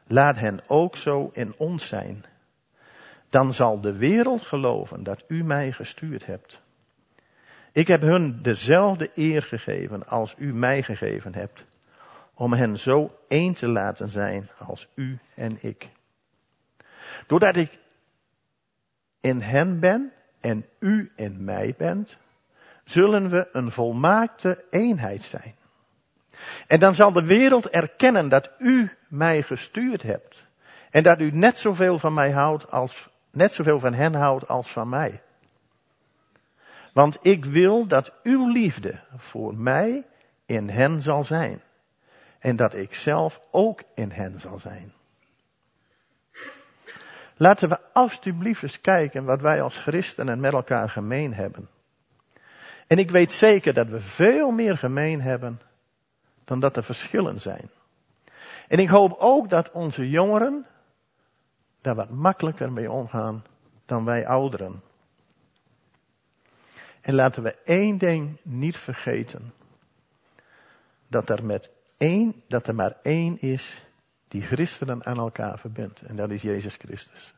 Laat 0.07 0.37
hen 0.37 0.61
ook 0.67 0.97
zo 0.97 1.31
in 1.33 1.55
ons 1.57 1.89
zijn. 1.89 2.25
Dan 3.29 3.53
zal 3.53 3.81
de 3.81 3.97
wereld 3.97 4.43
geloven 4.43 5.03
dat 5.03 5.25
u 5.29 5.45
mij 5.45 5.73
gestuurd 5.73 6.27
hebt. 6.27 6.63
Ik 7.73 7.87
heb 7.87 8.01
hun 8.01 8.43
dezelfde 8.43 9.11
eer 9.15 9.43
gegeven 9.43 10.07
als 10.07 10.35
u 10.39 10.55
mij 10.55 10.83
gegeven 10.83 11.35
hebt, 11.35 11.65
om 12.35 12.53
hen 12.53 12.79
zo 12.79 13.19
één 13.29 13.55
te 13.55 13.69
laten 13.69 14.09
zijn 14.09 14.51
als 14.59 14.89
u 14.95 15.19
en 15.35 15.59
ik. 15.61 15.89
Doordat 17.27 17.57
ik 17.57 17.79
in 19.21 19.41
hen 19.41 19.81
ben 19.81 20.13
en 20.41 20.67
u 20.79 21.11
in 21.17 21.45
mij 21.45 21.75
bent, 21.79 22.19
zullen 22.85 23.31
we 23.31 23.49
een 23.53 23.73
volmaakte 23.73 24.65
eenheid 24.71 25.23
zijn. 25.23 25.55
En 26.67 26.81
dan 26.81 26.95
zal 26.95 27.13
de 27.13 27.25
wereld 27.25 27.69
erkennen 27.69 28.29
dat 28.29 28.51
u 28.59 28.91
mij 29.09 29.43
gestuurd 29.43 30.03
hebt. 30.03 30.45
En 30.91 31.03
dat 31.03 31.21
u 31.21 31.31
net 31.31 31.59
zoveel 31.59 31.99
van 31.99 32.15
mij 32.15 32.31
houdt 32.31 32.71
als, 32.71 33.09
net 33.31 33.53
zoveel 33.53 33.81
van 33.81 33.93
hen 33.93 34.15
houdt 34.15 34.49
als 34.49 34.73
van 34.73 34.89
mij. 34.89 35.21
Want 36.93 37.19
ik 37.23 37.45
wil 37.45 37.87
dat 37.87 38.13
uw 38.23 38.49
liefde 38.53 39.01
voor 39.17 39.55
mij 39.55 40.07
in 40.47 40.69
hen 40.69 41.03
zal 41.03 41.25
zijn. 41.25 41.63
En 42.39 42.57
dat 42.57 42.75
ik 42.75 42.95
zelf 42.95 43.41
ook 43.51 43.83
in 43.95 44.11
hen 44.11 44.41
zal 44.41 44.59
zijn. 44.59 44.93
Laten 47.37 47.69
we 47.69 47.79
alstublieft 47.93 48.63
eens 48.63 48.81
kijken 48.81 49.25
wat 49.25 49.41
wij 49.41 49.63
als 49.63 49.79
christenen 49.79 50.41
met 50.41 50.53
elkaar 50.53 50.89
gemeen 50.89 51.35
hebben. 51.35 51.69
En 52.87 52.99
ik 52.99 53.11
weet 53.11 53.33
zeker 53.33 53.75
dat 53.75 53.89
we 53.89 54.01
veel 54.01 54.51
meer 54.51 54.79
gemeen 54.79 55.21
hebben 55.21 55.61
dan 56.45 56.61
dat 56.61 56.77
er 56.77 56.85
verschillen 56.85 57.41
zijn. 57.41 57.71
En 58.69 58.79
ik 58.79 58.89
hoop 58.89 59.17
ook 59.19 59.49
dat 59.49 59.71
onze 59.71 60.09
jongeren 60.09 60.67
daar 61.81 61.95
wat 61.95 62.11
makkelijker 62.11 62.73
mee 62.73 62.91
omgaan 62.91 63.45
dan 63.87 64.05
wij 64.05 64.27
ouderen. 64.27 64.83
En 67.01 67.15
laten 67.15 67.43
we 67.43 67.55
één 67.65 67.99
ding 67.99 68.37
niet 68.43 68.77
vergeten. 68.77 69.53
Dat 71.07 71.29
er 71.29 71.45
met 71.45 71.71
één, 71.97 72.43
dat 72.47 72.67
er 72.67 72.75
maar 72.75 72.97
één 73.03 73.41
is 73.41 73.83
die 74.29 74.43
christenen 74.43 75.07
aan 75.07 75.19
elkaar 75.19 75.59
verbindt. 75.59 76.01
En 76.01 76.17
dat 76.17 76.31
is 76.31 76.43
Jezus 76.43 76.77
Christus. 76.77 77.35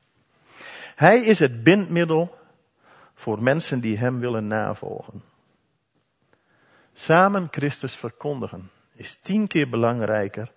Hij 0.95 1.19
is 1.19 1.39
het 1.39 1.63
bindmiddel 1.63 2.39
voor 3.15 3.43
mensen 3.43 3.81
die 3.81 3.99
hem 3.99 4.21
willen 4.21 4.47
navolgen. 4.47 5.23
Samen 6.93 7.49
Christus 7.51 7.97
verkondigen 7.97 8.71
is 8.95 9.15
tien 9.15 9.47
keer 9.47 9.69
belangrijker 9.69 10.53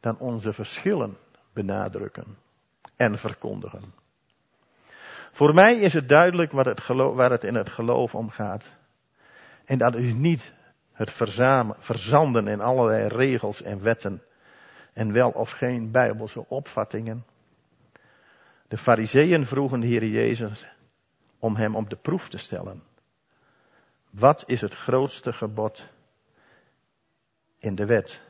dan 0.00 0.18
onze 0.18 0.52
verschillen 0.52 1.16
benadrukken 1.52 2.38
en 2.96 3.18
verkondigen. 3.18 3.82
Voor 5.38 5.54
mij 5.54 5.76
is 5.76 5.92
het 5.92 6.08
duidelijk 6.08 6.52
wat 6.52 6.66
het 6.66 6.86
waar 6.86 7.30
het 7.30 7.44
in 7.44 7.54
het 7.54 7.68
geloof 7.68 8.14
om 8.14 8.30
gaat. 8.30 8.70
En 9.64 9.78
dat 9.78 9.94
is 9.94 10.14
niet 10.14 10.52
het 10.92 11.10
verzanden 11.78 12.48
in 12.48 12.60
allerlei 12.60 13.06
regels 13.06 13.62
en 13.62 13.82
wetten 13.82 14.22
en 14.92 15.12
wel 15.12 15.30
of 15.30 15.50
geen 15.50 15.90
bijbelse 15.90 16.48
opvattingen. 16.48 17.24
De 18.68 18.78
fariseeën 18.78 19.46
vroegen 19.46 19.80
de 19.80 19.86
Heer 19.86 20.04
Jezus 20.04 20.66
om 21.38 21.56
hem 21.56 21.76
op 21.76 21.90
de 21.90 21.96
proef 21.96 22.28
te 22.28 22.38
stellen. 22.38 22.82
Wat 24.10 24.42
is 24.46 24.60
het 24.60 24.74
grootste 24.74 25.32
gebod 25.32 25.88
in 27.58 27.74
de 27.74 27.86
wet? 27.86 28.22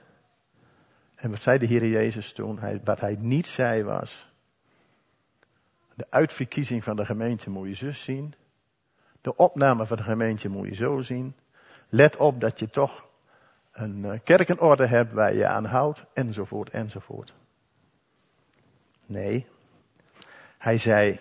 En 1.14 1.30
wat 1.30 1.40
zei 1.40 1.58
de 1.58 1.66
Heer 1.66 1.86
Jezus 1.86 2.32
toen? 2.32 2.80
Wat 2.84 3.00
hij 3.00 3.16
niet 3.18 3.46
zei 3.46 3.82
was, 3.82 4.27
de 5.98 6.06
uitverkiezing 6.10 6.84
van 6.84 6.96
de 6.96 7.04
gemeente 7.04 7.50
moet 7.50 7.68
je 7.68 7.74
zus 7.74 8.02
zien. 8.02 8.34
De 9.20 9.36
opname 9.36 9.86
van 9.86 9.96
de 9.96 10.02
gemeente 10.02 10.48
moet 10.48 10.68
je 10.68 10.74
zo 10.74 11.00
zien. 11.00 11.34
Let 11.88 12.16
op 12.16 12.40
dat 12.40 12.58
je 12.58 12.70
toch 12.70 13.08
een 13.72 14.04
eh, 14.04 14.18
kerkenorde 14.24 14.86
hebt 14.86 15.12
waar 15.12 15.34
je 15.34 15.46
aan 15.46 15.64
houdt, 15.64 16.04
enzovoort, 16.12 16.70
enzovoort. 16.70 17.34
Nee, 19.06 19.46
hij 20.58 20.78
zei, 20.78 21.20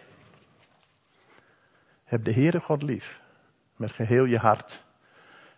heb 2.03 2.23
de 2.23 2.33
Heere 2.33 2.59
God 2.59 2.81
lief, 2.81 3.21
met 3.75 3.91
geheel 3.91 4.25
je 4.25 4.37
hart, 4.37 4.83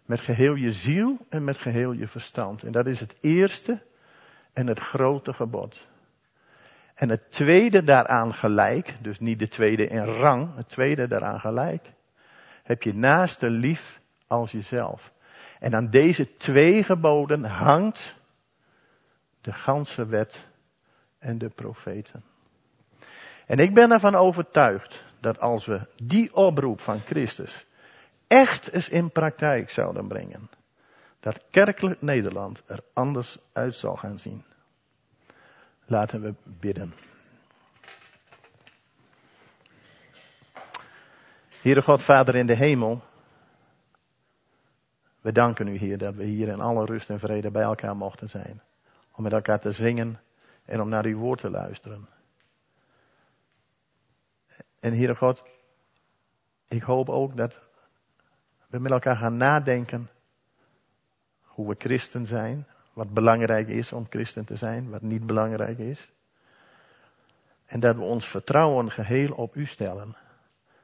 met 0.05 0.19
geheel 0.19 0.55
je 0.55 0.71
ziel 0.71 1.17
en 1.29 1.43
met 1.43 1.57
geheel 1.57 1.91
je 1.91 2.07
verstand. 2.07 2.63
En 2.63 2.71
dat 2.71 2.87
is 2.87 2.99
het 2.99 3.15
eerste 3.21 3.81
en 4.53 4.67
het 4.67 4.79
grote 4.79 5.33
gebod. 5.33 5.87
En 6.99 7.09
het 7.09 7.31
tweede 7.31 7.83
daaraan 7.83 8.33
gelijk, 8.33 8.95
dus 9.01 9.19
niet 9.19 9.39
de 9.39 9.47
tweede 9.47 9.87
in 9.87 10.03
rang, 10.03 10.55
het 10.55 10.69
tweede 10.69 11.07
daaraan 11.07 11.39
gelijk, 11.39 11.91
heb 12.63 12.83
je 12.83 12.93
naaste 12.93 13.49
lief 13.49 13.99
als 14.27 14.51
jezelf. 14.51 15.11
En 15.59 15.75
aan 15.75 15.89
deze 15.89 16.37
twee 16.37 16.83
geboden 16.83 17.43
hangt 17.43 18.15
de 19.41 19.53
ganse 19.53 20.05
wet 20.05 20.47
en 21.19 21.37
de 21.37 21.49
profeten. 21.49 22.23
En 23.45 23.59
ik 23.59 23.73
ben 23.73 23.91
ervan 23.91 24.15
overtuigd 24.15 25.03
dat 25.19 25.39
als 25.39 25.65
we 25.65 25.87
die 26.03 26.35
oproep 26.35 26.81
van 26.81 26.99
Christus 26.99 27.67
echt 28.27 28.71
eens 28.71 28.89
in 28.89 29.11
praktijk 29.11 29.69
zouden 29.69 30.07
brengen, 30.07 30.49
dat 31.19 31.43
kerkelijk 31.49 32.01
Nederland 32.01 32.63
er 32.65 32.79
anders 32.93 33.37
uit 33.53 33.75
zal 33.75 33.95
gaan 33.95 34.19
zien. 34.19 34.43
Laten 35.89 36.21
we 36.21 36.33
bidden. 36.43 36.93
Heere 41.61 41.81
God, 41.81 42.03
Vader 42.03 42.35
in 42.35 42.45
de 42.45 42.53
hemel, 42.53 43.01
we 45.21 45.31
danken 45.31 45.67
u, 45.67 45.77
Heer, 45.77 45.97
dat 45.97 46.15
we 46.15 46.23
hier 46.23 46.47
in 46.47 46.59
alle 46.59 46.85
rust 46.85 47.09
en 47.09 47.19
vrede 47.19 47.51
bij 47.51 47.63
elkaar 47.63 47.95
mochten 47.95 48.29
zijn. 48.29 48.61
Om 49.11 49.23
met 49.23 49.33
elkaar 49.33 49.59
te 49.59 49.71
zingen 49.71 50.19
en 50.65 50.81
om 50.81 50.89
naar 50.89 51.05
uw 51.05 51.17
woord 51.17 51.39
te 51.39 51.49
luisteren. 51.49 52.07
En 54.79 54.93
Heere 54.93 55.15
God, 55.15 55.43
ik 56.67 56.81
hoop 56.81 57.09
ook 57.09 57.37
dat 57.37 57.59
we 58.67 58.79
met 58.79 58.91
elkaar 58.91 59.15
gaan 59.15 59.37
nadenken 59.37 60.09
hoe 61.41 61.67
we 61.67 61.75
christen 61.77 62.25
zijn, 62.25 62.67
wat 62.99 63.13
belangrijk 63.13 63.67
is 63.67 63.91
om 63.93 64.05
christen 64.09 64.45
te 64.45 64.55
zijn, 64.55 64.89
wat 64.89 65.01
niet 65.01 65.25
belangrijk 65.25 65.77
is. 65.77 66.13
En 67.65 67.79
dat 67.79 67.95
we 67.95 68.01
ons 68.01 68.27
vertrouwen 68.27 68.91
geheel 68.91 69.33
op 69.33 69.55
u 69.55 69.65
stellen. 69.65 70.15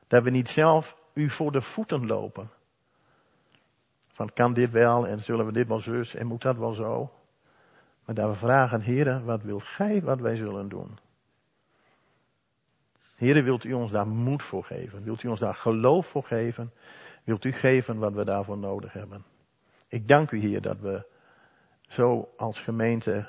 Dat 0.08 0.24
we 0.24 0.30
niet 0.30 0.50
zelf 0.50 0.96
u 1.14 1.30
voor 1.30 1.52
de 1.52 1.62
voeten 1.62 2.06
lopen. 2.06 2.50
Van 4.14 4.34
kan 4.34 4.54
dit 4.54 4.72
wel 4.72 5.08
en 5.08 5.24
zullen 5.24 5.46
we 5.46 5.52
dit 5.52 5.68
wel 5.68 5.80
zus 5.80 6.16
en 6.16 6.28
moet 6.28 6.42
dat 6.42 6.58
wel 6.58 6.74
zo. 6.74 7.12
Maar 8.06 8.16
dat 8.16 8.30
we 8.30 8.36
vragen, 8.36 8.82
heren, 8.82 9.26
wat 9.26 9.44
wilt 9.44 9.64
gij 9.64 10.02
wat 10.02 10.20
wij 10.20 10.36
zullen 10.36 10.70
doen? 10.70 10.98
Heren, 13.16 13.44
wilt 13.44 13.64
u 13.64 13.74
ons 13.74 13.92
daar 13.92 14.08
moed 14.08 14.44
voor 14.44 14.64
geven? 14.64 15.04
Wilt 15.04 15.24
u 15.24 15.28
ons 15.28 15.40
daar 15.40 15.56
geloof 15.56 16.08
voor 16.08 16.24
geven? 16.24 16.72
Wilt 17.24 17.44
u 17.44 17.52
geven 17.52 17.98
wat 17.98 18.14
we 18.14 18.26
daarvoor 18.26 18.58
nodig 18.58 18.94
hebben? 18.94 19.26
Ik 19.88 20.08
dank 20.08 20.32
u 20.32 20.38
hier 20.38 20.62
dat 20.62 20.80
we 20.80 21.14
zo 21.88 22.34
als 22.38 22.62
gemeente 22.62 23.28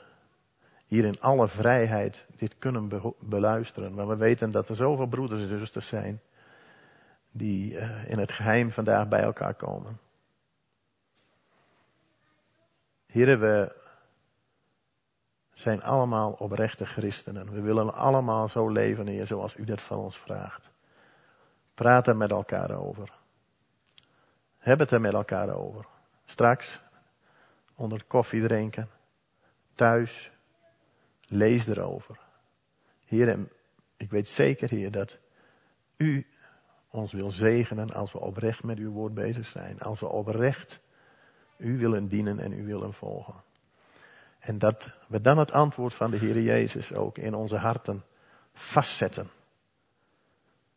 hier 0.86 1.04
in 1.04 1.20
alle 1.20 1.48
vrijheid 1.48 2.26
dit 2.36 2.58
kunnen 2.58 3.14
beluisteren. 3.20 3.94
Maar 3.94 4.08
we 4.08 4.16
weten 4.16 4.50
dat 4.50 4.68
er 4.68 4.76
zoveel 4.76 5.06
broeders 5.06 5.40
en 5.40 5.48
zusters 5.48 5.86
zijn 5.86 6.20
die 7.30 7.72
uh, 7.72 8.10
in 8.10 8.18
het 8.18 8.32
geheim 8.32 8.70
vandaag 8.72 9.08
bij 9.08 9.22
elkaar 9.22 9.54
komen. 9.54 9.98
Heren, 13.06 13.40
we 13.40 13.74
zijn 15.52 15.82
allemaal 15.82 16.32
oprechte 16.32 16.86
christenen. 16.86 17.52
We 17.52 17.60
willen 17.60 17.94
allemaal 17.94 18.48
zo 18.48 18.68
leven, 18.68 19.06
Heer, 19.06 19.26
zoals 19.26 19.56
u 19.56 19.64
dat 19.64 19.82
van 19.82 19.98
ons 19.98 20.18
vraagt. 20.18 20.70
Praat 21.74 22.06
er 22.06 22.16
met 22.16 22.30
elkaar 22.30 22.70
over. 22.70 23.12
Heb 24.58 24.78
het 24.78 24.90
er 24.90 25.00
met 25.00 25.12
elkaar 25.12 25.54
over. 25.54 25.86
Straks, 26.24 26.80
onder 27.76 28.04
koffie 28.04 28.46
drinken, 28.46 28.88
thuis, 29.74 30.30
lees 31.28 31.66
erover. 31.66 32.18
Heer, 33.04 33.48
ik 33.96 34.10
weet 34.10 34.28
zeker, 34.28 34.70
Heer, 34.70 34.90
dat 34.90 35.18
u 35.96 36.26
ons 36.90 37.12
wil 37.12 37.30
zegenen 37.30 37.90
als 37.90 38.12
we 38.12 38.18
oprecht 38.18 38.62
met 38.62 38.78
uw 38.78 38.90
woord 38.90 39.14
bezig 39.14 39.46
zijn. 39.46 39.80
Als 39.80 40.00
we 40.00 40.08
oprecht 40.08 40.80
u 41.56 41.78
willen 41.78 42.08
dienen 42.08 42.38
en 42.38 42.52
u 42.52 42.64
willen 42.64 42.92
volgen. 42.92 43.34
En 44.38 44.58
dat 44.58 44.90
we 45.08 45.20
dan 45.20 45.38
het 45.38 45.52
antwoord 45.52 45.94
van 45.94 46.10
de 46.10 46.18
Heer 46.18 46.40
Jezus 46.40 46.94
ook 46.94 47.18
in 47.18 47.34
onze 47.34 47.56
harten 47.56 48.04
vastzetten. 48.52 49.30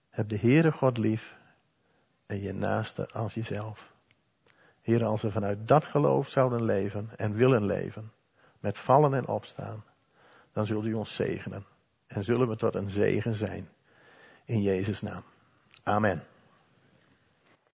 Heb 0.09 0.29
de 0.29 0.37
Heere 0.37 0.71
God 0.71 0.97
lief 0.97 1.37
en 2.25 2.41
je 2.41 2.53
naaste 2.53 3.07
als 3.07 3.33
jezelf. 3.33 3.88
Heer, 4.81 5.05
als 5.05 5.21
we 5.21 5.31
vanuit 5.31 5.67
dat 5.67 5.85
geloof 5.85 6.29
zouden 6.29 6.63
leven 6.63 7.09
en 7.17 7.33
willen 7.33 7.65
leven, 7.65 8.11
met 8.59 8.77
vallen 8.77 9.13
en 9.13 9.27
opstaan, 9.27 9.83
dan 10.53 10.65
zult 10.65 10.85
u 10.85 10.93
ons 10.93 11.15
zegenen. 11.15 11.65
En 12.07 12.23
zullen 12.23 12.47
we 12.47 12.55
tot 12.55 12.75
een 12.75 12.89
zegen 12.89 13.35
zijn. 13.35 13.69
In 14.45 14.61
Jezus' 14.61 15.01
naam. 15.01 15.23
Amen. 15.83 16.23